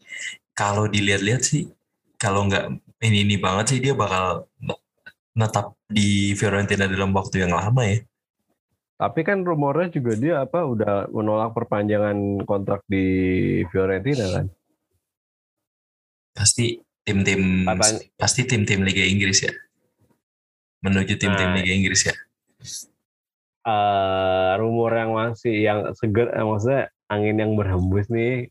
[0.56, 1.68] kalau dilihat-lihat sih
[2.18, 2.72] kalau nggak
[3.04, 4.50] ini ini banget sih dia bakal
[5.38, 8.02] netap di Fiorentina dalam waktu yang lama ya.
[8.98, 13.06] Tapi kan rumornya juga dia apa udah menolak perpanjangan kontrak di
[13.70, 14.46] Fiorentina kan.
[16.34, 17.70] Pasti tim-tim
[18.18, 19.54] pasti tim-tim Liga Inggris ya.
[20.82, 21.62] Menuju tim-tim Nah.
[21.62, 22.16] Liga Inggris ya.
[23.68, 28.48] Eh rumor yang masih yang seger, eh, maksudnya angin yang berhembus nih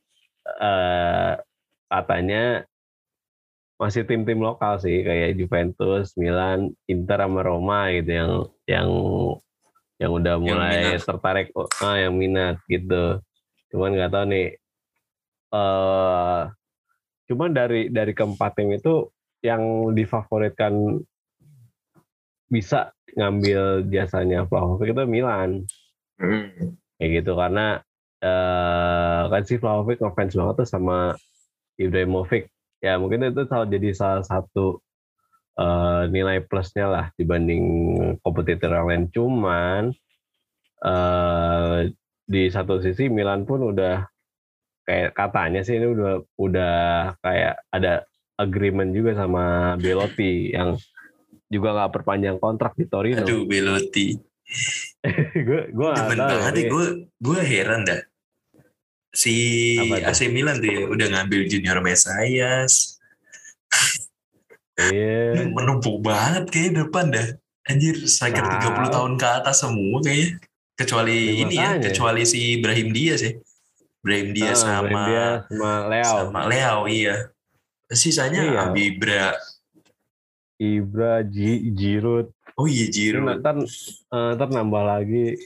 [0.47, 1.33] eh
[1.89, 2.69] katanya
[3.77, 8.31] masih tim-tim lokal sih kayak Juventus, Milan, Inter sama Roma gitu yang
[8.69, 8.89] yang
[9.97, 11.05] yang udah mulai minat.
[11.05, 13.21] tertarik oh, ah yang minat gitu.
[13.73, 14.49] Cuman nggak tahu nih
[15.57, 16.41] eh
[17.27, 19.09] cuman dari dari keempat tim itu
[19.41, 21.01] yang difavoritkan
[22.47, 25.65] bisa ngambil jasanya Vlahovic itu Milan.
[26.97, 27.81] Kayak gitu karena
[28.21, 30.99] eh kan si Vlahovic ngefans banget tuh sama
[31.77, 32.49] Ibrahimovic.
[32.81, 34.81] Ya mungkin itu salah jadi salah satu
[35.59, 37.65] eh, nilai plusnya lah dibanding
[38.21, 39.05] kompetitor yang lain.
[39.13, 39.83] Cuman
[40.85, 41.93] eh
[42.27, 44.03] di satu sisi Milan pun udah
[44.87, 46.77] kayak katanya sih ini udah udah
[47.23, 48.07] kayak ada
[48.39, 50.79] agreement juga sama Belotti yang
[51.47, 53.23] juga nggak perpanjang kontrak di Torino.
[53.23, 54.15] Aduh Belotti.
[55.47, 56.87] gue gue Demen banget deh gue
[57.19, 58.01] gue heran dah.
[59.11, 59.35] Si
[59.81, 60.11] Apa tuh?
[60.13, 63.01] AC Milan tuh ya udah ngambil Junior Mesias.
[64.77, 65.47] Iya.
[65.57, 67.27] menumpuk banget kayaknya depan dah.
[67.67, 68.63] Anjir, striker Nah.
[68.63, 70.39] 30 tahun ke atas semua kayaknya.
[70.77, 73.33] Kecuali Ya, ini ya, kecuali si Ibrahim Diaz ya.
[74.05, 77.17] Ibrahim Diaz Ah, sama dia sama Leo, sama Leo iya.
[77.91, 78.61] Sisanya Iya.
[78.71, 79.35] Abibra.
[80.57, 81.21] Ibra,
[81.77, 82.33] Giroud.
[82.57, 83.45] Oh iya Giroud.
[83.45, 85.37] ntar, eh, ntar nambah lagi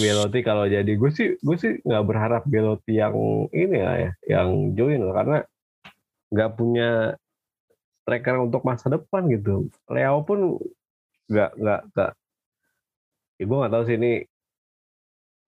[0.00, 0.92] Belotti kalau jadi.
[0.96, 5.38] Gue sih gue sih nggak berharap Belotti yang ini lah ya, yang join lah karena
[6.30, 6.90] nggak punya
[8.04, 9.72] striker untuk masa depan gitu.
[9.88, 10.60] Leo pun
[11.32, 12.12] nggak nggak nggak.
[13.40, 14.12] Ya, gue nggak tahu sih ini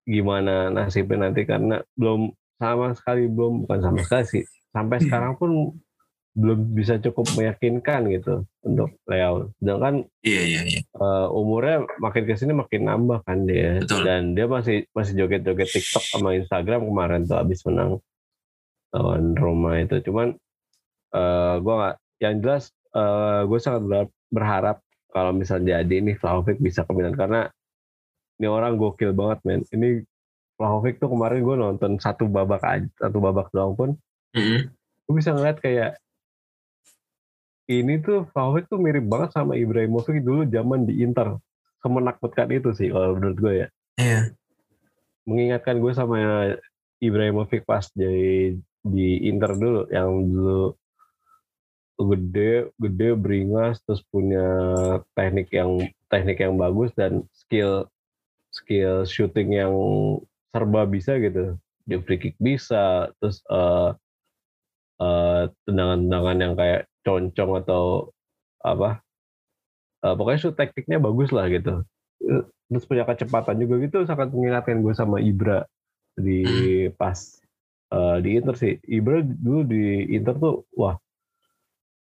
[0.03, 4.45] gimana nasibnya nanti karena belum sama sekali belum bukan sama sekali sih
[4.75, 5.79] sampai sekarang pun
[6.33, 9.53] belum bisa cukup meyakinkan gitu untuk Leo.
[9.61, 10.81] Sedangkan Iya iya iya.
[10.81, 14.09] eh, umurnya makin ke sini makin nambah kan dia Betul.
[14.09, 18.01] dan dia masih masih joget-joget TikTok sama Instagram kemarin tuh abis menang
[18.93, 20.33] lawan Roma itu cuman
[21.13, 22.73] eh gue nggak yang jelas
[23.45, 24.81] gue sangat ber- berharap
[25.13, 27.53] kalau misal jadi nih Vlahovic bisa ke Milan karena
[28.41, 29.61] ini orang gokil banget men.
[29.69, 30.03] Ini
[30.57, 33.91] Vlahovic tuh kemarin gue nonton satu babak aja, satu babak doang pun,
[34.35, 34.73] Mm-mm.
[35.05, 36.01] gue bisa ngeliat kayak
[37.71, 41.39] ini tuh Vlahovic tuh mirip banget sama Ibrahimovic dulu zaman di Inter.
[41.83, 43.69] Semenakutkan itu sih kalau menurut gue ya.
[43.99, 44.21] Iya.
[45.27, 46.19] Mengingatkan gue sama
[46.99, 50.75] Ibrahimovic pas jadi di Inter dulu yang dulu
[52.03, 54.43] gede, gede beringas terus punya
[55.15, 57.87] teknik yang teknik yang bagus dan skill
[58.51, 59.75] skill shooting yang
[60.51, 61.55] serba bisa gitu.
[61.87, 63.91] Dia free kick bisa, terus eh,
[65.67, 68.11] tendangan-tendangan yang kayak concong atau
[68.63, 69.03] apa
[70.03, 71.83] eh, pokoknya shoot tekniknya bagus lah gitu.
[72.23, 75.67] Eh, terus punya kecepatan juga gitu sangat mengingatkan gue sama Ibra
[76.17, 76.43] di
[76.95, 77.19] pas
[77.93, 78.79] eh, di Inter sih.
[78.87, 80.97] Ibra dulu di Inter tuh wah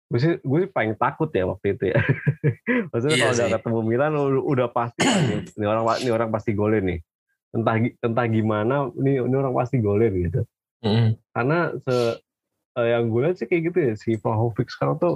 [0.05, 1.99] gue sih gue sih paling takut ya waktu itu ya.
[2.93, 5.01] Maksudnya Iya kalau udah ketemu Milan udah, pasti
[5.57, 6.99] ini, orang ini orang pasti golin nih.
[7.57, 10.45] Entah entah gimana ini ini orang pasti golin gitu.
[10.85, 11.17] Mm-mm.
[11.33, 12.21] karena se
[12.75, 15.15] eh, yang gue lihat sih kayak gitu ya si Vlahovic sekarang tuh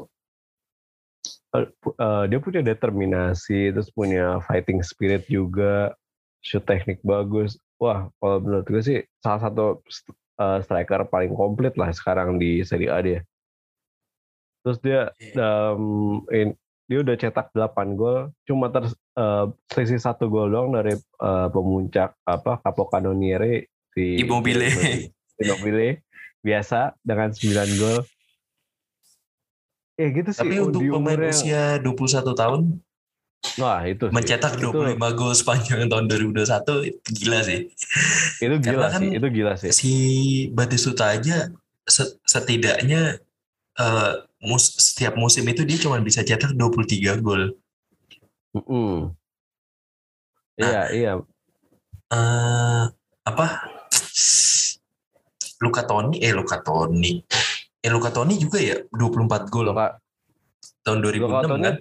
[1.82, 5.94] pu- eh, dia punya determinasi terus punya fighting spirit juga
[6.40, 7.60] shoot teknik bagus.
[7.80, 9.84] Wah kalau menurut gue sih salah satu
[10.40, 13.20] eh, striker paling komplit lah sekarang di Serie A dia.
[14.64, 15.02] Terus dia
[15.34, 15.80] dalam
[16.32, 16.58] in-
[16.90, 22.18] dia udah cetak 8 gol cuma ter eh, selisih satu gol doang dari eh, pemuncak
[22.26, 25.10] apa Capocannoniere si Immobile.
[25.40, 26.02] Immobile
[26.40, 28.00] biasa dengan 9 gol.
[29.96, 30.40] Eh gitu sih.
[30.40, 32.62] Tapi oh, untuk pemain umurnya- usia 21 tahun
[33.56, 34.14] wah itu sih.
[34.14, 37.60] mencetak Itu- 25 gol sepanjang tahun 2021 itu gila sih.
[38.40, 39.72] Itu, gila kan sih, itu gila sih.
[39.72, 39.94] Si
[40.50, 41.52] Batistuta aja
[41.84, 43.20] se- setidaknya
[43.76, 47.56] eh, mus- setiap musim itu dia cuma bisa cetak 23 gol.
[48.52, 49.16] Mm-mm.
[50.58, 50.68] Nah.
[50.68, 51.12] Iya, iya.
[52.10, 52.84] eh
[53.24, 53.48] apa?
[55.60, 57.20] Luka Toni, eh Luka Toni.
[57.80, 60.00] Eh Luka Toni juga ya 24 gol Luka,
[60.82, 61.76] tahun 2006 Luka Toni, kan?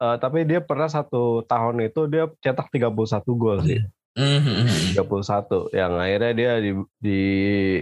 [0.00, 2.94] eh, tapi dia pernah satu tahun itu dia cetak 31
[3.34, 3.82] gol sih.
[4.14, 4.94] Mhm.
[4.94, 6.70] 31 yang akhirnya dia di,
[7.02, 7.20] di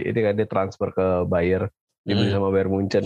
[0.01, 1.69] ini kan dia transfer ke Bayer
[2.01, 2.41] dibeli Hmm.
[2.41, 3.05] sama Bayern Munchen.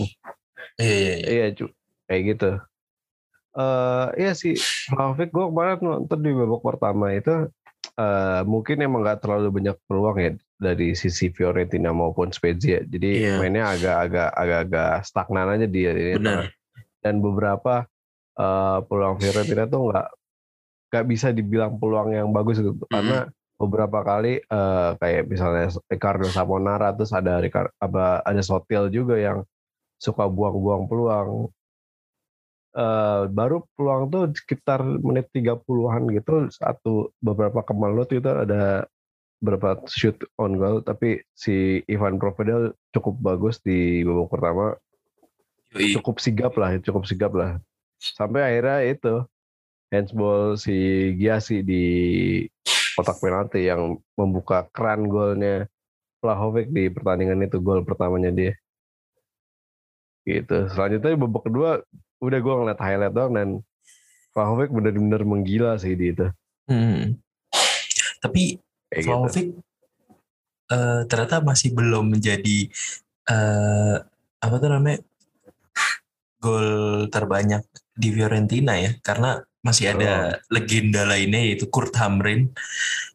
[0.80, 1.28] Iya, iya, iya.
[1.28, 1.66] Iya, cu.
[2.04, 2.50] kayak gitu.
[3.52, 4.56] Eh iya sih,
[4.88, 7.52] Vlahovic gue kemarin nonton di babak pertama itu
[7.98, 12.78] eh mungkin emang nggak terlalu banyak peluang ya dari sisi Fiorentina maupun Spezia.
[12.82, 13.42] Jadi Iya.
[13.42, 16.14] mainnya agak-agak agak-agak stagnan aja dia ini.
[16.18, 16.54] Benar.
[17.02, 17.86] Dan beberapa
[18.38, 20.08] eh peluang Fiorentina tuh nggak
[20.88, 22.78] nggak bisa dibilang peluang yang bagus gitu.
[22.86, 23.26] Karena
[23.58, 29.42] beberapa kali eh kayak misalnya Ricardo Saponara terus ada Ricar- apa ada Sotil juga yang
[29.98, 31.50] suka buang-buang peluang.
[32.76, 38.84] Eh baru peluang tuh sekitar menit 30-an gitu satu beberapa kemalot itu ada
[39.40, 44.66] beberapa shoot on goal tapi si Ivan Provedel cukup bagus di babak pertama.
[45.72, 47.56] Cukup sigap lah cukup sigap lah.
[47.96, 49.14] Sampai akhirnya itu
[49.88, 50.76] handsball si
[51.16, 51.84] Giasi di
[53.00, 55.64] kotak penalti yang membuka keran golnya
[56.20, 58.52] Vlahovic di pertandingan itu gol pertamanya dia.
[60.28, 60.68] Gitu.
[60.68, 61.80] Selanjutnya babak kedua
[62.18, 63.48] udah gue ngeliat highlight doang dan
[64.34, 66.28] Vlahovic bener-bener menggila sih di itu
[66.68, 67.16] Hmm.
[68.20, 68.60] Tapi
[68.92, 69.08] kayak gitu.
[69.08, 69.46] Vlahovic
[70.68, 72.68] eh, ternyata masih belum menjadi
[73.24, 73.96] eh,
[74.38, 75.00] apa tuh namanya
[76.38, 77.64] gol terbanyak
[77.96, 82.52] di Fiorentina ya karena masih ada legenda lainnya yaitu Kurt Hamrin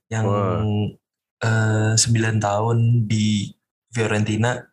[0.09, 1.93] yang Wah.
[1.93, 3.53] eh, 9 tahun di
[3.93, 4.72] Fiorentina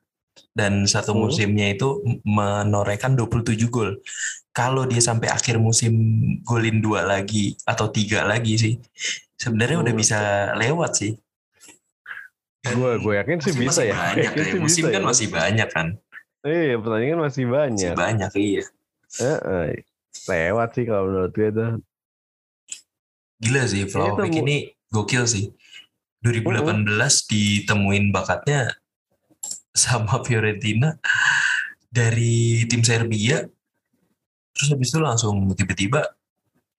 [0.61, 1.89] dan satu musimnya itu
[2.23, 3.97] menorehkan 27 gol.
[4.51, 5.95] Kalau dia sampai akhir musim
[6.43, 8.75] golin dua lagi atau tiga lagi sih,
[9.35, 10.19] sebenarnya udah bisa
[10.55, 11.13] lewat sih.
[12.61, 14.45] Gue gue yakin sih masih- bisa ya Banyak, ya.
[14.45, 15.07] sih Musim bisa kan ya.
[15.09, 15.87] masih banyak kan.
[16.43, 18.63] iya pertandingan masih Masih banyak banyak iya.
[19.17, 19.69] Heeh.
[20.27, 21.71] lewat sih kalau menurut gue tuh
[23.39, 23.89] Gila sih
[24.29, 24.57] mu- ini
[24.89, 25.49] gokil sih.
[26.21, 26.85] 2018
[27.25, 28.77] ditemuin bakatnya
[29.71, 30.99] sama Fiorentina
[31.87, 33.43] dari tim Serbia.
[34.51, 36.05] Terus habis itu langsung tiba-tiba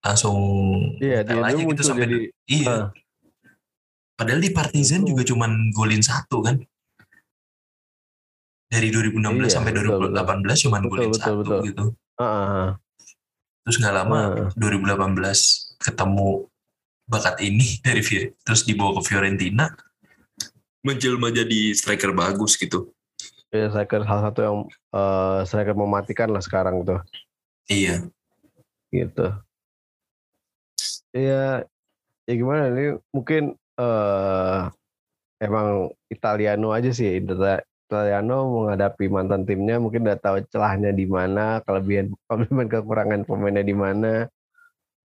[0.02, 0.38] langsung
[0.98, 2.70] iya dia aja gitu sampai jadi iya.
[2.70, 2.86] Ah.
[4.18, 6.62] Padahal di Partizan Itu- juga cuman golin satu kan.
[8.66, 11.60] Dari 2016 Iya, sampai betul, 2018 cuman Betul, golin betul, satu betul.
[11.68, 11.86] gitu.
[12.16, 12.70] Ah, ah.
[13.62, 14.50] Terus nggak lama Ah.
[14.56, 15.40] 2018
[15.78, 16.30] ketemu
[17.06, 19.68] bakat ini dari Fi- terus dibawa ke Fiorentina
[20.82, 22.90] menjelma jadi striker bagus gitu.
[23.52, 24.58] Iya, striker salah satu yang
[24.92, 27.00] eh, striker mematikan lah sekarang tuh,
[27.68, 28.08] Iya.
[28.90, 29.28] gitu.
[31.12, 31.68] Iya,
[32.24, 33.44] ya gimana nih mungkin
[33.76, 34.62] eh
[35.42, 41.60] emang Italiano aja sih Ita- Italiano menghadapi mantan timnya mungkin udah tahu celahnya di mana
[41.68, 44.32] kelebihan kelebihan kekurangan pemainnya di mana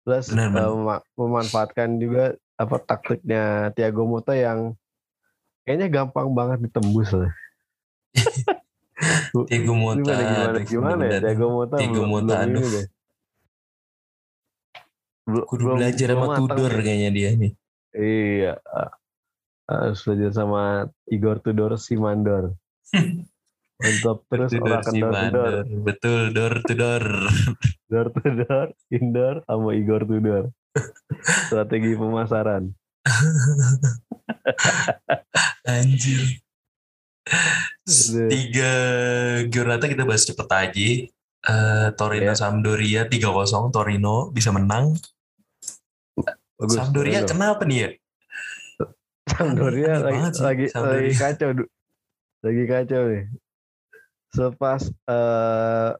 [0.04, 0.68] plus Benar, benar.
[0.68, 4.76] mema- memanfaatkan juga apa taktiknya Thiago Motta yang
[5.64, 7.32] kayaknya gampang banget ditembus lah
[9.48, 12.68] Thiago Motta gimana gimana gimana ya belum, Motta, belum ini aduh.
[12.70, 12.86] deh
[15.24, 16.80] Bel- kudu belum- belajar belum sama Tudor ya.
[16.80, 17.52] kayaknya dia nih
[17.94, 18.58] Iya.
[19.64, 20.62] Harus belajar sama
[21.06, 22.58] Igor Tudor Simandor.
[23.78, 25.52] Mantap terus Tudor orang si Tudor.
[25.86, 27.02] Betul dor Tudor
[27.86, 30.50] Tudor Tudor, Indor sama Igor Tudor.
[31.46, 32.74] Strategi pemasaran.
[35.64, 36.20] Anjir
[38.28, 38.72] tiga
[39.48, 40.88] giornata kita bahas cepet aja
[41.44, 42.40] Eh, Torino Iya.
[42.40, 44.96] Sampdoria 3-0 Torino bisa menang
[46.56, 46.72] Bagus.
[46.72, 47.30] Sampdoria bagus.
[47.36, 47.88] kenapa nih ya
[49.28, 51.04] Sampdoria aneh lagi sih, lagi, Sampdoria.
[51.04, 51.48] lagi kacau.
[52.44, 53.24] Lagi kacau nih.
[54.32, 55.90] Selepas eh,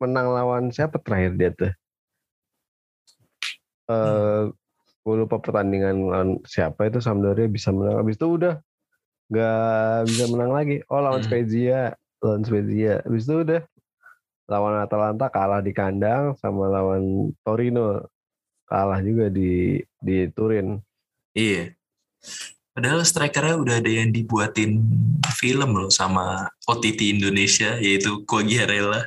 [0.00, 1.72] menang lawan siapa terakhir dia tuh?
[3.84, 4.42] Eh,
[5.04, 8.00] gue lupa pertandingan lawan siapa itu Sampdoria bisa menang.
[8.00, 8.64] Habis itu udah
[9.34, 10.76] nggak bisa menang lagi.
[10.86, 11.26] Oh lawan Hmm.
[11.26, 13.02] Spezia, lawan Spezia.
[13.02, 13.62] Habis itu udah
[14.46, 18.06] lawan Atalanta kalah di kandang sama lawan Torino
[18.70, 20.78] kalah juga di di Turin.
[21.34, 21.74] Iya.
[22.74, 24.82] Padahal strikernya udah ada yang dibuatin
[25.38, 29.02] film loh sama OTT Indonesia yaitu Quagliarella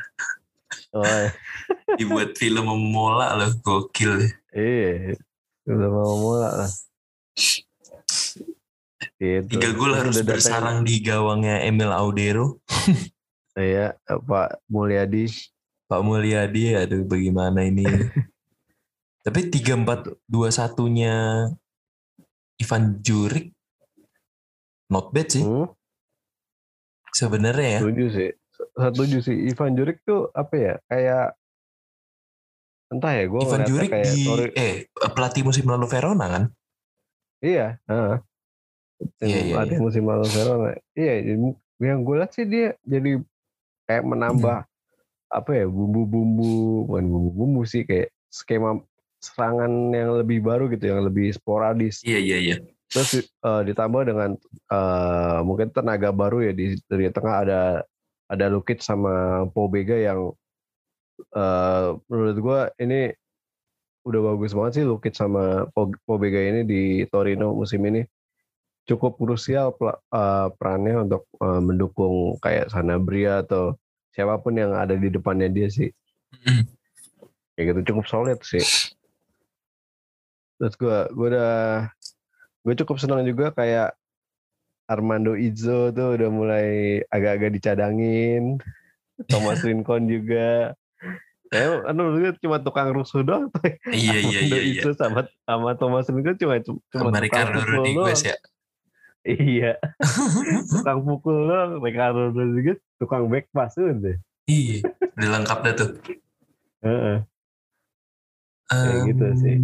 [0.96, 1.36] Oh, iya.
[2.00, 4.24] dibuat film memola loh gokil.
[4.56, 5.20] Iya,
[5.68, 6.72] udah mau mulai lah.
[9.18, 9.46] Gitu.
[9.54, 12.58] Tiga gol harus udah datang- bersarang di gawangnya Emil Audero.
[13.58, 15.26] Iya, Pak Mulyadi.
[15.90, 17.90] Pak Mulyadi aduh bagaimana ini.
[19.26, 21.14] Tapi 3-4-2-1-nya
[22.58, 23.50] Ivan Jurik
[24.88, 25.74] not bad sih Hmm,
[27.10, 27.80] sebenarnya ya.
[27.82, 28.30] setuju sih.
[28.78, 29.38] Setuju sih.
[29.50, 30.74] Ivan Jurik tuh apa ya?
[30.86, 31.34] Kayak
[32.88, 34.50] entah ya, gue Ivan Jurik kayak di sorry.
[34.54, 34.74] eh
[35.12, 36.44] pelatih musim lalu Verona kan?
[37.42, 38.16] Iya, heeh.
[39.22, 39.78] Iya, iya, iya.
[39.78, 40.74] musim Verona.
[40.98, 43.22] Iya, jadi- yang gue lihat sih dia jadi
[43.86, 44.76] kayak menambah Hmm.
[45.30, 48.82] apa ya bumbu-bumbu, bukan bumbu-bumbu sih kayak skema
[49.22, 52.02] serangan yang lebih baru gitu, yang lebih sporadis.
[52.02, 52.56] Iya iya iya.
[52.90, 54.34] Terus eh, ditambah dengan
[54.72, 57.62] eh, mungkin tenaga baru ya di dari tengah ada
[58.28, 60.34] ada Lukic sama Pobega yang
[61.36, 63.14] eh, menurut gua ini
[64.08, 66.82] udah bagus banget sih Lukic sama Po- Pobega ini di
[67.12, 68.02] Torino musim ini
[68.88, 73.76] cukup krusial eh, perannya untuk eh, mendukung kayak Sanabria atau
[74.16, 75.92] siapa pun yang ada di depannya dia sih
[77.54, 78.64] kayak gitu cukup solid sih
[80.58, 81.86] terus gue gue udah
[82.66, 83.94] gue cukup senang juga kayak
[84.90, 86.68] Armando Izzo tuh udah mulai
[87.14, 88.58] agak-agak dicadangin
[89.30, 90.74] Thomas Rincon juga
[91.48, 93.48] Kayak anu gue cuma tukang rusuh doang.
[93.88, 94.82] Iya iya Armando iya iya.
[94.84, 98.36] Izzo sama sama Thomas Rincon cuma cuma tukang Rodriguez doang.
[98.36, 98.36] ya.
[99.28, 99.76] Iya,
[100.72, 101.84] tukang pukul doang.
[101.84, 104.16] Ricardo Rodriguez tukang back pass udah.
[104.48, 104.88] Iya,
[105.20, 105.92] udah lengkap dah tuh.
[106.80, 107.18] Heeh.
[108.68, 109.56] Kayak gitu Em, sih.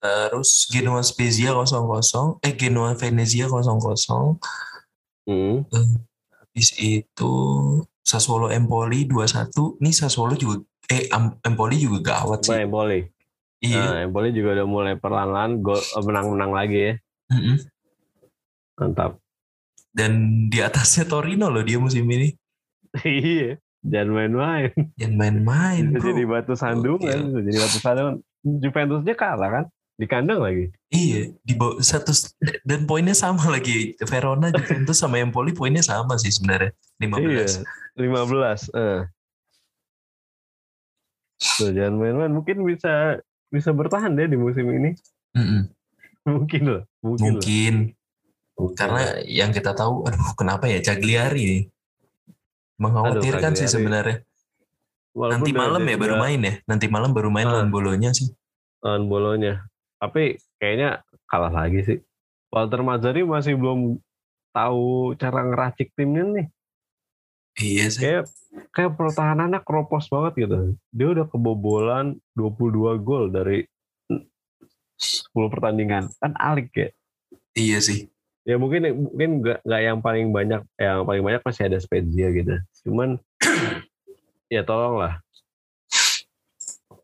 [0.00, 2.40] Terus Genoa Spezia 0-0.
[2.40, 4.40] Eh Genoa Venezia 0-0.
[5.28, 5.64] Hmm.
[6.32, 7.32] Habis itu
[8.00, 9.78] Sassuolo Empoli 2-1.
[9.80, 11.06] Nih Sassuolo juga eh
[11.44, 12.56] Empoli juga gawat sih.
[12.56, 13.06] Empoli.
[13.62, 13.78] Iya.
[13.78, 16.94] Nah, Empoli juga udah mulai perlahan-lahan eh, menang-menang lagi ya.
[17.32, 17.56] Mm-mm.
[18.82, 19.22] Mantap.
[19.92, 20.12] Dan
[20.50, 22.32] di atasnya Torino loh dia musim ini.
[23.06, 24.70] iya, jangan main-main.
[24.98, 26.08] Yang main-main Bisa bro.
[26.10, 27.20] jadi batu sandungan, Gokil.
[27.30, 28.14] bisa jadi batu sandungan.
[28.42, 29.64] Juventusnya kalah kan?
[29.94, 30.66] Di kandang lagi.
[30.90, 32.10] Iya, di bawah satu
[32.66, 33.94] dan poinnya sama lagi.
[34.02, 36.72] Verona, Juventus sama Empoli poinnya sama sih sebenarnya.
[36.98, 37.22] 15.
[37.22, 37.46] Iya,
[38.00, 38.72] 15.
[38.72, 39.00] Eh.
[41.60, 42.32] Tuh, jangan main-main.
[42.32, 43.20] Mungkin bisa
[43.52, 44.96] bisa bertahan deh di musim ini.
[46.26, 46.82] Mungkin loh.
[47.04, 47.38] Mungkin.
[47.38, 47.38] loh.
[47.38, 47.74] Mungkin Mungkin
[48.76, 49.24] karena loh.
[49.26, 51.62] yang kita tahu, aduh kenapa ya Cagliari nih
[52.78, 54.22] mengkhawatirkan sih sebenarnya.
[55.12, 56.54] Walaupun Nanti malam ya baru main ya.
[56.64, 57.52] Nanti malam baru main Ah.
[57.60, 58.32] lawan Bolonya sih.
[58.82, 59.62] lawan bolonya.
[60.02, 61.98] Tapi kayaknya kalah lagi sih.
[62.50, 63.94] Walter Mazzari masih belum
[64.50, 66.46] tahu cara ngeracik timnya nih.
[67.62, 68.00] Iya sih.
[68.02, 68.24] Kayak
[68.74, 70.74] kayak pertahanannya kropos banget gitu.
[70.90, 73.62] Dia udah kebobolan 22 gol dari
[74.98, 76.10] 10 pertandingan.
[76.18, 76.88] Kan alik ya.
[77.54, 78.11] Iya sih.
[78.42, 82.58] Ya mungkin mungkin nggak nggak yang paling banyak, yang paling banyak masih ada Spezia gitu.
[82.86, 83.22] Cuman
[84.54, 85.22] ya tolonglah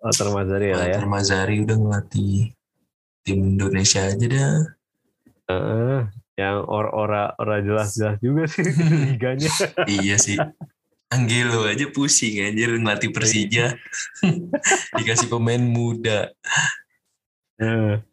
[0.03, 0.99] Walter Mazzari lah ya.
[0.99, 2.55] Walter Mazzari udah ngelatih
[3.27, 4.55] tim Indonesia aja dah.
[5.49, 6.01] Heeh,
[6.39, 8.63] yang or ora ora jelas-jelas juga sih
[9.15, 9.51] liganya.
[9.91, 10.39] iya sih.
[11.09, 13.75] Anggelo aja pusing anjir ngelatih Persija.
[14.99, 16.31] Dikasih pemain muda.
[17.59, 18.05] Heeh.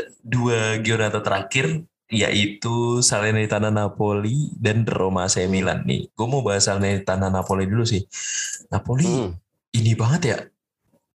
[0.00, 6.10] Eh dua giornata terakhir yaitu Salernitana Napoli dan Roma AC Milan nih.
[6.10, 8.02] Gue mau bahas Salernitana Napoli dulu sih.
[8.66, 9.30] Napoli Hmm.
[9.70, 10.38] ini banget ya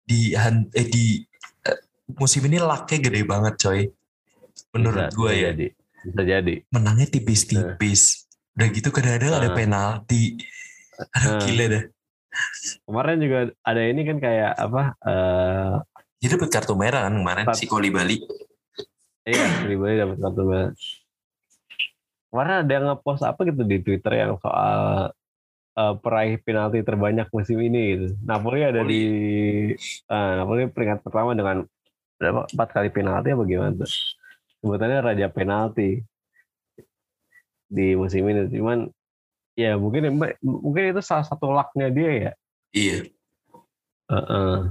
[0.04, 1.18] di eh, di
[1.64, 1.78] eh,
[2.14, 3.80] musim ini laknya gede banget coy.
[4.70, 5.66] Menurut gue ya Jadi.
[6.04, 6.54] Bisa jadi.
[6.68, 8.28] menangnya tipis-tipis.
[8.54, 9.56] Udah gitu kadang-kadang ada Nah.
[9.56, 10.36] penalti.
[11.10, 11.40] Aduh Nah.
[11.42, 11.84] gila dah.
[12.84, 14.82] Kemarin juga ada ini kan kayak apa?
[15.00, 15.74] eh
[16.22, 18.22] Dia dapat kartu merah kan kemarin si Koli Bali.
[19.28, 20.72] Iya, Ribéry dapat kartu merah.
[22.28, 25.10] Kemarin ada yang ngepost apa gitu di Twitter yang soal
[25.78, 28.06] eh, peraih penalti terbanyak musim ini gitu.
[28.26, 28.90] Napoli ada Napoli.
[28.90, 29.02] di
[30.10, 31.62] eh, Napoli peringkat pertama dengan
[32.18, 33.90] berapa empat kali penalti apa gimana tuh?
[34.60, 36.02] Sebutannya raja penalti
[37.70, 38.50] di musim ini.
[38.50, 38.90] Cuman
[39.54, 42.32] ya mungkin mungkin itu salah satu lucknya dia ya.
[42.74, 42.96] Iya.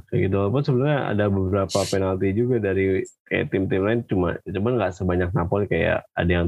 [0.09, 0.35] Kayak gitu.
[0.39, 5.65] Walaupun sebenarnya ada beberapa penalti juga dari kayak tim-tim lain cuma cuman nggak sebanyak Napoli
[5.65, 6.47] kayak ada yang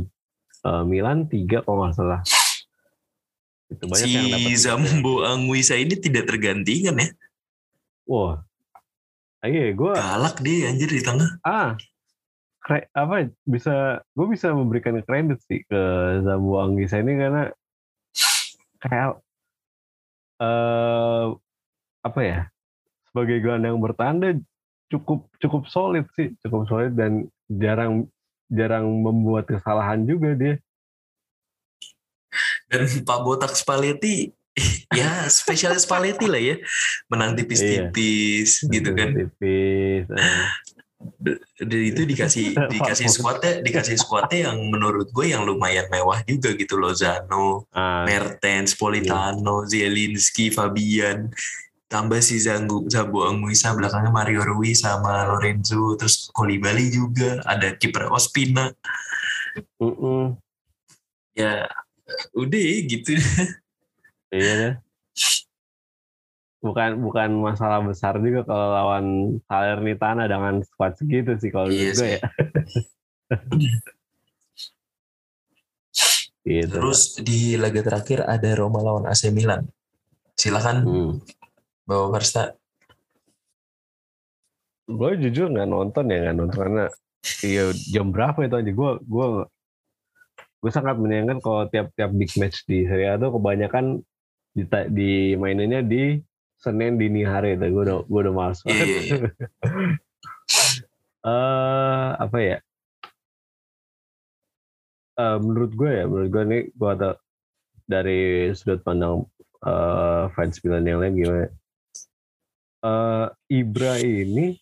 [0.63, 2.21] eh, Milan tiga kalau nggak salah.
[3.65, 7.09] Itu banyak yang dapat si Zambo Anguissa ini tidak tergantikan ya.
[8.05, 8.45] Wah.
[9.41, 11.37] Ah, Iya, gue Galak dia anjir di tengah.
[11.45, 11.77] ah
[12.65, 15.81] kre, apa bisa gue bisa memberikan kredit sih ke
[16.25, 17.53] Zambo Anggisa ini karena
[18.81, 19.21] kayak
[20.41, 21.25] eh
[22.01, 22.39] apa ya
[23.15, 24.35] sebagai gelandang bertanda
[24.91, 28.11] cukup cukup solid sih cukup solid dan jarang
[28.51, 30.59] jarang membuat kesalahan juga dia
[32.67, 34.27] Dan Pak Botak Spalletti
[34.99, 36.55] ya spesialis Spalletti lah ya.
[37.11, 39.11] Menang tipis-tipis gitu kan.
[39.11, 40.47] tipis eh.
[41.59, 46.79] Dan itu dikasih dikasih squadnya dikasih squadnya yang menurut gue yang lumayan mewah juga gitu
[46.79, 51.29] Lozano, ah, Mertens, Politano, Zielinski, Fabian.
[51.95, 58.11] Tambah si Zanggu, Zambo Anguissa belakangnya Mario Rui sama Lorenzo terus Kolibali juga ada kiper
[58.11, 58.67] Ospina
[59.79, 60.35] mm-mm.
[61.39, 61.63] ya
[62.35, 63.15] udah gitu
[64.35, 64.73] Iya deh.
[66.65, 69.05] Bukan bukan masalah besar juga kalau lawan
[69.45, 72.17] Salernitana dengan squad segitu sih kalau gue sih.
[72.17, 72.21] ya.
[76.49, 76.73] gitu.
[76.73, 79.69] Terus di laga terakhir ada Roma lawan AC Milan.
[80.35, 81.11] Silakan Hmm.
[81.85, 82.53] Bawa Versta.
[84.85, 86.83] Gue jujur nggak nonton ya nggak nonton karena
[87.41, 89.25] iya jam berapa itu aja gue gue
[90.61, 94.01] gue sangat menyayangkan kalau tiap-tiap big match di Serie A tuh kebanyakan
[94.53, 94.61] di,
[94.93, 96.03] di mainannya di
[96.57, 98.87] Senin dini hari itu gue udah gue udah males Iya, banget.
[98.87, 99.29] iya, iya.
[101.29, 102.57] eh apa ya?
[105.15, 107.09] Eh, menurut gue ya, menurut gue nih gue ada
[107.85, 108.21] dari
[108.53, 109.25] sudut pandang
[109.65, 111.47] eh, fans Milan yang lain gimana?
[112.85, 114.53] Eh, Ibra ini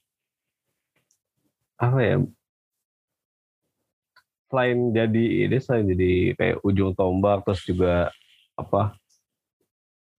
[1.75, 2.15] apa ya?
[4.47, 8.13] Selain jadi ini, selain jadi kayak ujung tombak, terus juga
[8.55, 8.95] apa?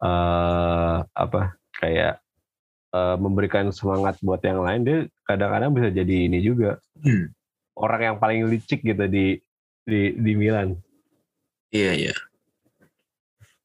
[0.04, 2.20] eh apa kayak
[2.92, 7.32] eh, memberikan semangat buat yang lain dia kadang-kadang bisa jadi ini juga Hmm.
[7.76, 9.40] orang yang paling licik gitu di
[9.84, 10.76] di di Milan.
[11.72, 12.14] Iya, iya.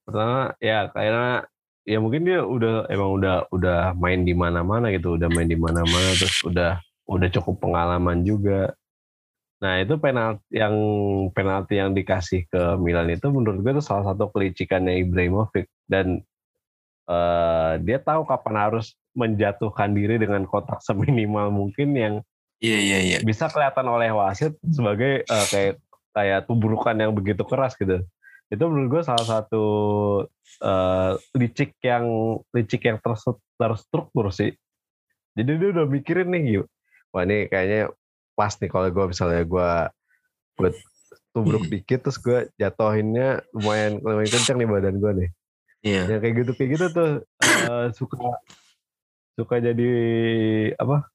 [0.08, 1.44] Pertama ya karena
[1.88, 6.10] ya mungkin dia udah emang udah udah main di mana-mana gitu, udah main di mana-mana
[6.16, 8.74] terus udah udah cukup pengalaman juga.
[9.60, 10.76] Nah itu penalti yang
[11.36, 16.24] penalti yang dikasih ke Milan itu menurut gue itu salah satu kelicikannya Ibrahimovic dan
[17.10, 22.16] eh, dia tahu kapan harus menjatuhkan diri dengan kotak seminimal mungkin yang
[22.60, 23.18] Iya, iya, iya.
[23.24, 25.76] bisa kelihatan oleh wasit sebagai eh, kayak
[26.12, 28.04] kayak tubrukan yang begitu keras gitu.
[28.50, 29.66] Itu menurut gue salah satu
[30.60, 32.06] eh, licik yang
[32.52, 32.98] licik yang
[33.58, 34.52] terstruktur sih.
[35.38, 36.66] Jadi dia udah mikirin nih, gitu.
[37.14, 37.90] wah ini kayaknya
[38.38, 39.72] pas nih kalau gue misalnya gue
[40.60, 40.70] gue
[41.32, 41.74] tubruk Hmm.
[41.74, 45.30] dikit terus gue jatohinnya lumayan lumayan kencang nih badan gue nih.
[45.86, 46.02] Iya.
[46.12, 47.12] Yang kayak gitu kayak gitu tuh
[47.46, 48.18] eh, suka
[49.40, 49.92] suka jadi
[50.76, 51.08] apa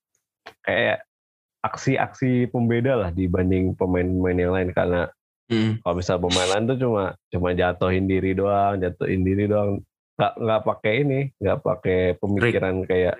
[0.64, 1.04] kayak
[1.60, 5.08] aksi-aksi pembeda lah dibanding pemain-pemain yang lain karena
[5.44, 5.76] Hmm.
[5.84, 9.84] kalau misal pemain lain tuh cuma cuma jatuhin diri doang jatuhin diri doang.
[10.14, 13.16] Nggak nggak pakai ini nggak pakai pemikiran kayak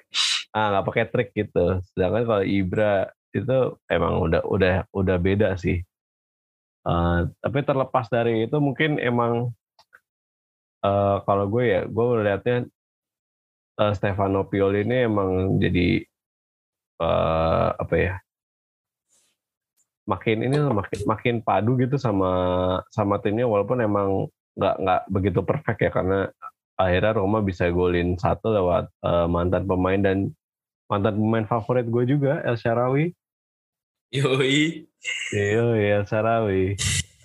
[0.54, 1.82] ah nggak pakai trik gitu.
[1.92, 3.58] Sedangkan kalau Ibra itu
[3.90, 5.82] emang udah udah udah beda sih.
[6.84, 9.52] Eh, tapi terlepas dari itu mungkin emang
[10.84, 12.56] eh, kalau gue ya gue lihatnya
[13.80, 16.04] eh, Stefano Pioli ini emang jadi
[17.02, 18.14] eh, apa ya
[20.04, 22.30] makin ini makin makin padu gitu sama
[22.92, 26.28] sama timnya walaupun emang nggak nggak begitu perfect ya karena
[26.76, 30.18] akhirnya Roma bisa golin satu lewat eh, mantan pemain dan
[30.90, 33.14] mantan pemain favorit gue juga El Sharawi
[34.14, 34.86] Yoi.
[35.34, 36.78] iya El Sharawi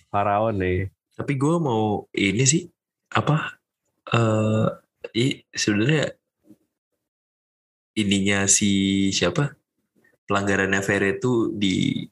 [0.10, 2.64] Faraon nih Tapi gue mau ini sih
[3.12, 3.60] apa?
[4.10, 4.68] eh
[5.14, 6.16] i sebenarnya
[8.00, 8.72] ininya si
[9.12, 9.54] siapa?
[10.26, 12.08] Pelanggarannya Ferre tuh di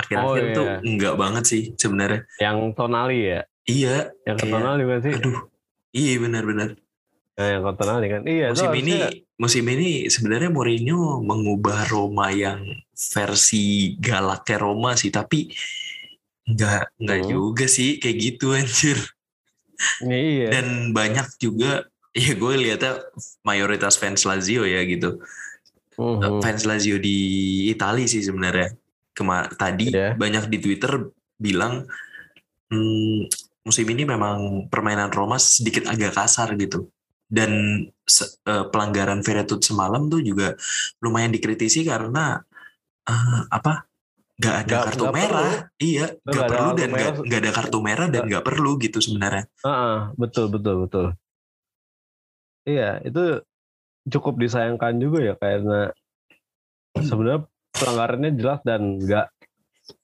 [0.00, 0.76] akhir-akhir Oh, tuh iya.
[0.82, 2.20] enggak banget sih sebenarnya.
[2.38, 5.38] yang Tonali ya Iya, yang Kayak- Tonali bukan sih aduh.
[5.90, 6.70] Iya benar-benar.
[7.32, 12.60] Nah, yang Tonali kan iya musim ini harusnya- musim ini sebenarnya Mourinho mengubah Roma yang
[12.92, 13.64] versi
[13.96, 15.48] galaknya Roma sih tapi
[16.42, 17.28] nggak nggak Hmm.
[17.28, 18.98] juga sih kayak gitu anjir
[20.02, 23.00] iya dan banyak juga ya gue lihatnya
[23.40, 25.22] mayoritas fans Lazio ya gitu
[25.94, 26.40] Mhm.
[26.40, 27.16] fans Lazio di
[27.68, 28.72] Italia sih sebenarnya
[29.10, 30.14] Kema tadi Iya.
[30.14, 31.84] banyak di Twitter bilang
[32.70, 33.26] "Hmm,
[33.66, 36.88] musim ini memang permainan Roma sedikit agak kasar gitu.
[37.30, 37.50] Dan
[38.46, 40.54] eh, pelanggaran Veretout semalam tuh juga
[40.98, 42.38] lumayan dikritisi karena
[43.06, 43.86] eh, apa
[44.40, 45.52] nggak ada Nggak- kartu nggak merah.
[45.78, 49.44] iya Nggak perlu kartu dan nggak nggak ada kartu merah dan nggak perlu gitu sebenarnya.
[49.62, 51.06] Heeh, betul betul betul.
[52.64, 53.40] Iya, itu
[54.10, 55.92] cukup disayangkan juga ya karena
[56.96, 57.44] sebenarnya
[57.80, 59.26] pelanggarannya jelas dan nggak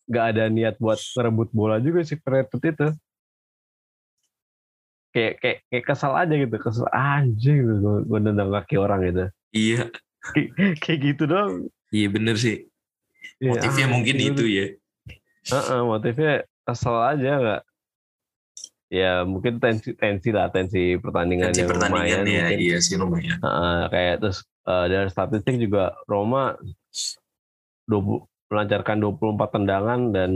[0.09, 2.89] nggak ada niat buat ngerebut bola juga sih Peretut itu.
[5.13, 9.25] Kayak kayak kayak kesal aja gitu, kesal anjing gue, gue nendang kaki orang gitu.
[9.53, 9.89] iya
[10.83, 11.71] kayak gitu dong.
[11.89, 12.67] iya bener sih
[13.37, 14.67] Ya, motifnya mungkin anjing, itu ya
[15.47, 16.33] Heeh, motifnya
[16.65, 17.63] kesel aja nggak.
[18.87, 22.23] Ya mungkin tensi tensi lah tensi pertandingan Tensi yang lumayan.
[22.23, 22.59] pertandingannya mungkin.
[22.61, 26.55] iya sih lumayan Heeh, kayak terus eh, dari statistik juga Roma
[27.87, 29.17] 20, melancarkan 24
[29.53, 30.31] tendangan dan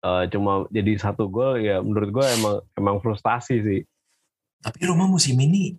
[0.00, 3.80] eh, cuma jadi satu gol ya menurut gue emang emang frustasi sih.
[4.58, 5.74] Tapi Roma musim ini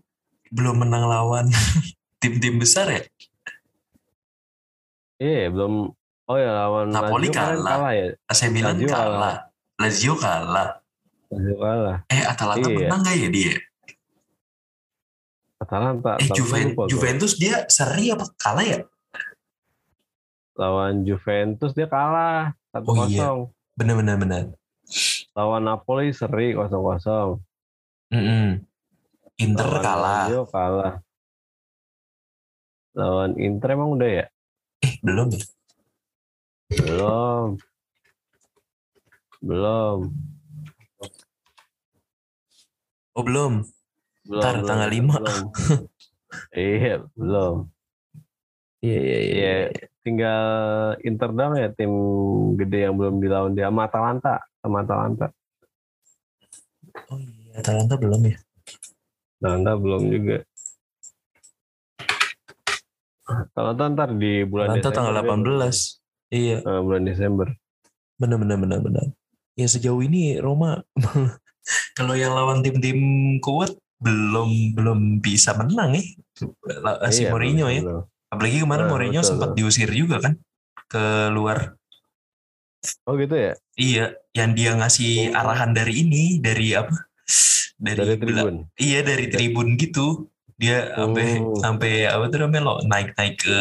[0.47, 1.45] belum menang lawan
[2.21, 3.01] tim-tim besar ya.
[5.17, 5.93] Iya belum
[6.25, 7.75] oh ya lawan Napoli Lazio kalah.
[7.77, 8.07] kalah ya.
[8.25, 8.97] AC Milan Lazio kalah.
[8.97, 9.35] kalah.
[9.77, 10.69] Lazio kalah.
[11.29, 11.97] Lazio kalah.
[12.07, 12.77] Eh Atalanta Iya.
[12.81, 13.53] menang gak ya dia?
[15.57, 16.89] Atalanta, Eh Atalanta Juven- lupa gua.
[16.89, 18.79] Juventus dia seri apa kalah ya?
[20.55, 22.87] Lawan Juventus dia kalah 1-0.
[22.87, 23.27] Oh iya.
[23.75, 24.43] Bener-bener bener.
[25.35, 26.67] Lawan Napoli seri 0-0.
[28.11, 28.59] Mm-mm.
[29.39, 30.23] Inter Lawan kalah.
[30.27, 30.93] Lazio kalah.
[32.91, 34.25] Lawan Inter emang udah ya?
[34.83, 35.45] Eh belum ya?
[36.71, 37.47] Belum.
[39.39, 39.99] Belum.
[43.11, 43.65] Oh belum.
[44.23, 44.39] Belum.
[44.39, 45.13] Ntar, belum, tanggal lima.
[45.19, 45.45] belum.
[46.55, 47.55] iya, belum.
[48.81, 49.53] Iya iya Iya,
[50.01, 50.43] tinggal
[51.05, 51.93] Inter doang ya tim
[52.57, 55.27] gede yang belum dilawan dia sama Atalanta, sama Atalanta.
[57.13, 58.37] Oh iya Atalanta belum ya?
[59.37, 60.37] Atalanta belum juga.
[63.31, 65.69] Atalanta ntar di bulan Atalanta tanggal Desember dia.
[65.69, 66.33] 18.
[66.33, 66.57] Iya.
[66.65, 67.47] Eh, bulan Desember.
[68.21, 69.05] benar benar benar benar
[69.57, 70.77] ya sejauh ini Roma
[71.97, 73.01] kalau yang lawan tim-tim
[73.41, 76.03] kuat belum belum bisa menang ya
[77.09, 78.05] si Iya, Mourinho ya belum.
[78.31, 79.57] Apalagi kemarin Nah, Mourinho betul, sempat betul.
[79.59, 80.33] diusir juga kan
[80.87, 81.75] ke luar
[83.05, 83.53] Oh gitu ya?
[83.75, 85.37] iya yang dia ngasih Oh.
[85.37, 86.95] arahan dari ini dari apa
[87.77, 88.55] dari, Dari tribun.
[88.75, 91.53] iya dari tribun gitu dia sampai Oh.
[91.55, 93.57] sampai apa tuh namanya lo naik naik ke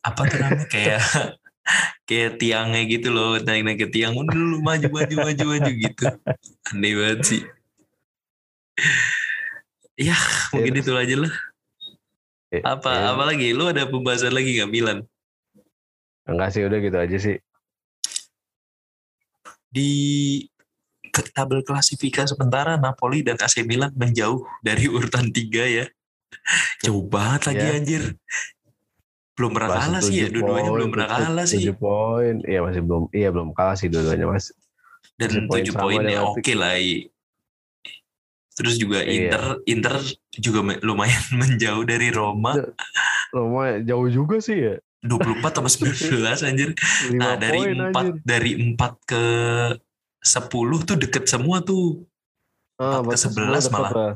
[0.00, 1.00] apa tuh namanya kayak
[2.08, 6.04] kayak tiangnya gitu loh naik naik ke tiang udah lu maju maju maju maju gitu
[6.72, 7.42] aneh banget sih
[9.98, 10.16] ya
[10.54, 10.80] mungkin Iya.
[10.80, 11.32] itu aja lah
[12.64, 13.12] apa iya.
[13.12, 15.00] apa lagi lu ada pembahasan lagi nggak Milan
[16.28, 17.36] Enggak sih, udah gitu aja sih.
[19.68, 19.92] di
[21.32, 25.84] tabel klasifikasi sementara Napoli dan AC Milan menjauh dari urutan tiga ya
[26.80, 27.76] jauh banget lagi Ya.
[27.76, 28.02] anjir
[29.38, 32.34] belum pernah Masih kalah sih ya dua-duanya belum pernah kalah sih tujuh poin.
[32.42, 33.02] Iya masih belum.
[33.14, 34.50] Iya belum kalah sih dua-duanya mas.
[35.14, 37.06] dan tujuh poin tujuh sama poin ya dengan oke lah i.
[38.58, 39.30] terus juga Iya.
[39.30, 39.94] Inter Inter
[40.34, 42.58] juga lumayan menjauh dari Roma
[43.30, 44.74] Lumayan jauh juga sih ya.
[44.98, 46.74] 24 tambah 19 anjir
[47.14, 48.22] nah dari poin empat anjir.
[48.26, 49.24] dari empat ke
[50.18, 50.50] 10
[50.82, 52.02] tuh deket semua tuh
[52.76, 53.92] Ah, empat ke batas 11 semua malah.
[53.92, 54.14] lah.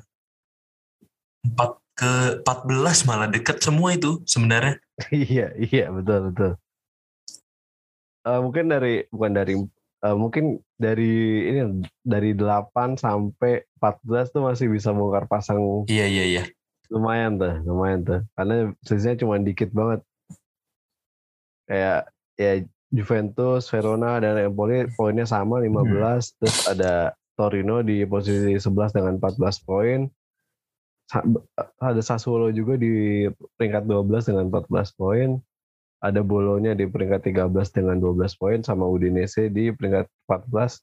[1.44, 2.12] 4 ke
[2.42, 4.82] 14 malah deket semua itu sebenarnya
[5.14, 6.52] iya, iya betul betul.
[8.22, 9.54] Eh, mungkin dari bukan dari
[10.02, 11.60] eh, mungkin dari ini
[12.02, 16.44] dari 8 sampai 14 tuh masih bisa bongkar pasang iya iya iya
[16.92, 18.20] lumayan tuh, lumayan tuh.
[18.36, 20.04] Karena selisihnya cuma dikit banget.
[21.62, 22.52] kayak ya
[22.92, 29.64] Juventus, Verona dan Empoli poinnya sama 15 terus ada Torino di posisi 11 dengan 14
[29.64, 30.00] poin.
[31.80, 33.24] Ada Sassuolo juga di
[33.56, 35.40] peringkat 12 dengan 14 poin.
[36.02, 40.82] Ada Bolonya di peringkat 13 dengan 12 poin sama Udinese di peringkat 14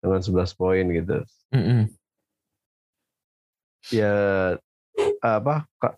[0.00, 1.18] dengan 11 poin gitu.
[1.52, 1.92] Mm-mm.
[3.92, 4.14] Ya
[5.20, 5.94] apa Kak,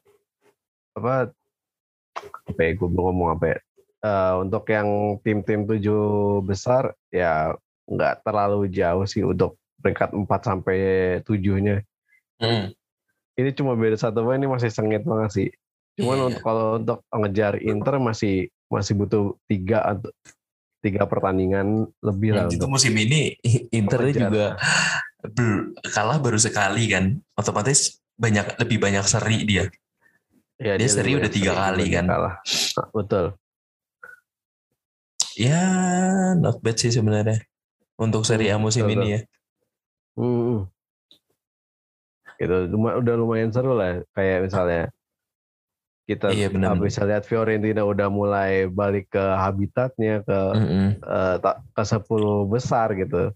[0.99, 1.31] apa
[2.51, 3.59] apa ya gue ngomong apa ya
[3.99, 7.51] Eh, untuk yang tim-tim tujuh besar ya
[7.91, 10.79] nggak terlalu jauh sih untuk peringkat 4 sampai
[11.27, 11.83] tujuhnya
[12.39, 12.71] Hmm.
[13.35, 15.49] ini cuma beda satu poin ini masih sengit banget sih
[15.99, 16.25] cuman Iya.
[16.31, 18.35] untuk kalau untuk ngejar Inter masih
[18.71, 20.15] masih butuh tiga atau
[20.79, 23.35] tiga pertandingan lebih lah itu untuk musim ini
[24.15, 24.31] Mengejar.
[24.31, 24.47] juga
[25.91, 29.65] kalah baru sekali kan otomatis banyak lebih banyak seri dia
[30.63, 32.07] ya, dia seri lebih udah tiga sering kali kan.
[32.07, 32.35] kalah
[32.79, 33.27] Nah, betul
[35.35, 35.63] ya
[36.39, 37.43] not bad sih sebenarnya
[37.99, 39.21] untuk seri A Hmm, musim betul, ini ya
[40.19, 40.67] Hmm.
[42.39, 44.03] Gitu, udah lumayan seru lah.
[44.15, 44.83] Kayak misalnya
[46.09, 46.85] kita Iya, benar, ah, benar.
[46.89, 50.87] bisa lihat Fiorentina udah mulai balik ke habitatnya ke Mm-mm.
[50.97, 53.29] eh, tak- ke 10 besar gitu.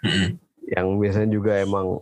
[0.00, 0.40] Mm-mm.
[0.64, 2.00] Yang biasanya juga emang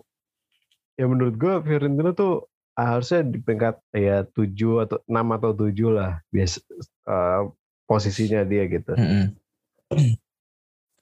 [0.95, 2.47] ya menurut gue Fiorentina tuh
[2.79, 6.63] harusnya di peringkat ya 7 atau 6 atau 7 lah biasa
[7.11, 7.41] eh,
[7.85, 8.95] posisinya dia gitu.
[8.95, 9.35] Mm-mm.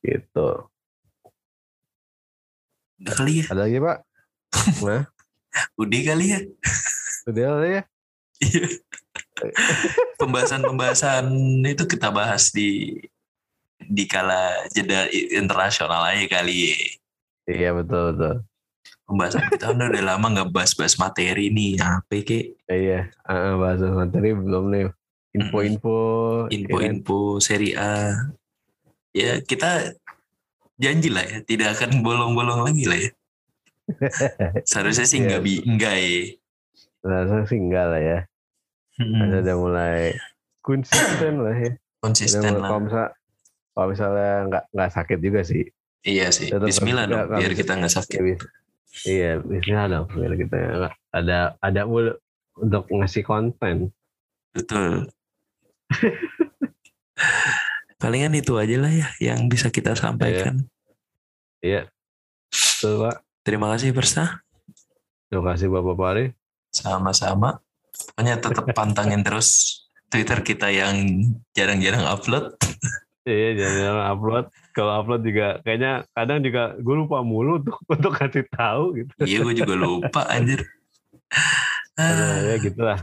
[0.01, 0.49] Gitu.
[3.03, 3.99] udah kali ya Ada lagi, Pak?
[4.89, 5.03] Nah,
[5.77, 6.39] udah kali ya
[7.29, 7.83] udah lah ya.
[8.41, 8.67] Iya.
[10.21, 11.27] Pembahasan-pembahasan
[11.65, 13.01] itu kita bahas di
[13.83, 16.75] di kala jeda internasional aja kali ya.
[17.51, 18.35] Iya, betul betul.
[19.03, 21.77] Pembahasan kita kan udah lama nggak bahas-bahas materi nih.
[21.83, 24.87] Apa ke Ya, iya, uh, bahasa materi belum nih.
[25.33, 25.97] Info-info,
[26.53, 28.13] info-info seri A.
[29.13, 29.97] Ya kita
[30.77, 33.11] janji lah ya, tidak akan bolong-bolong lagi lah ya.
[34.71, 35.27] Seharusnya sih Iya.
[35.29, 36.17] nggak bi enggak ya.
[37.03, 38.19] Rasa sih enggak lah ya.
[39.03, 39.99] Hmm, Ada udah mulai
[40.61, 41.73] konsisten lah ya.
[41.99, 42.69] Konsisten lah.
[42.69, 43.07] Kalau misal,
[43.73, 45.63] kalau misalnya nggak nggak sakit juga sih.
[46.03, 46.51] Iya sih.
[46.51, 48.21] Tetap Bismillah harus dong, juga, biar kita nggak sakit.
[48.21, 48.37] Ya,
[49.05, 50.07] iya, bismillah dong.
[50.09, 52.13] Biar kita nggak- ada ada mulu
[52.55, 53.91] untuk ngasih konten.
[54.53, 55.09] Betul.
[57.97, 60.67] Palingan itu aja lah ya yang bisa kita sampaikan.
[61.63, 61.87] Iya.
[62.51, 63.17] Betul, Pak.
[63.47, 64.43] Terima kasih Persa.
[65.31, 66.25] Terima kasih Bapak Pari.
[66.69, 67.63] Sama-sama.
[67.93, 69.49] Pokoknya tetap pantangin terus
[70.09, 70.97] Twitter kita yang
[71.53, 72.53] jarang-jarang upload.
[73.23, 74.45] Iya, jangan upload.
[74.75, 79.13] Kalau upload juga kayaknya kadang juga gue lupa mulu untuk untuk kasih tahu gitu.
[79.23, 80.67] Iya gue juga lupa anjir.
[81.95, 82.99] Aduh, ya gitu lah.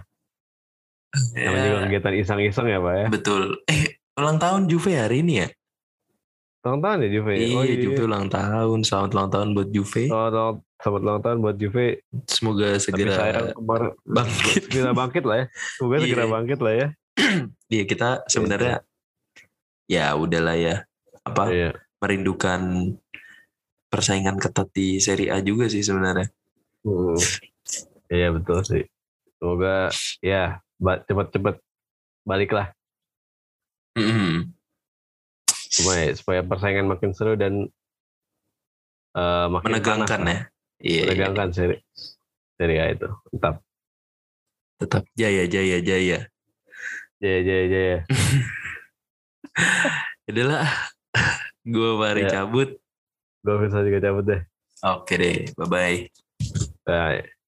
[1.40, 3.06] Ya, Namanya juga kegiatan iseng-iseng ya Pak ya.
[3.08, 3.64] betul.
[3.72, 5.48] Eh ulang tahun Juve hari ini ya?
[6.68, 7.34] Ulang tahun ya Juve?
[7.40, 8.80] Iya, Oh, Juve ulang tahun.
[8.84, 10.04] Selamat ulang tahun buat Juve.
[10.12, 11.88] Selamat, selamat ulang tahun buat Juve.
[12.26, 14.62] Semoga Tapi segera sayang kemarin bangkit.
[14.66, 15.46] segera bangkit lah ya.
[15.76, 16.04] Semoga Iya.
[16.04, 16.88] segera bangkit lah ya.
[17.70, 18.76] Iya kita sebenarnya
[19.86, 20.76] ya udahlah ya.
[21.22, 21.70] Apa Iya.
[22.00, 22.62] merindukan
[23.88, 26.32] persaingan ketat di Serie A juga sih sebenarnya.
[26.82, 27.20] Hmm.
[28.08, 28.84] Iya betul sih.
[29.36, 31.60] Semoga ya ba- cepet-cepet
[32.24, 32.72] balik lah.
[33.94, 34.56] Mm-mm.
[35.70, 37.68] Supaya, supaya persaingan makin seru dan
[39.12, 40.42] eh, makin Menegangkan panas ya.
[40.80, 40.82] Lah.
[40.82, 41.04] Iya, iya.
[41.06, 41.76] Menegangkan seri
[42.56, 43.08] seri A itu.
[43.32, 43.56] Mantap.
[44.80, 46.20] tetap jaya jaya jaya.
[47.20, 47.98] Jaya jaya jaya.
[50.30, 50.64] Adalah
[51.68, 52.32] gue mari Ya.
[52.42, 52.80] cabut.
[53.44, 54.42] Gue bisa juga cabut deh.
[54.80, 55.98] Oke deh, bye bye.
[56.88, 57.39] Bye.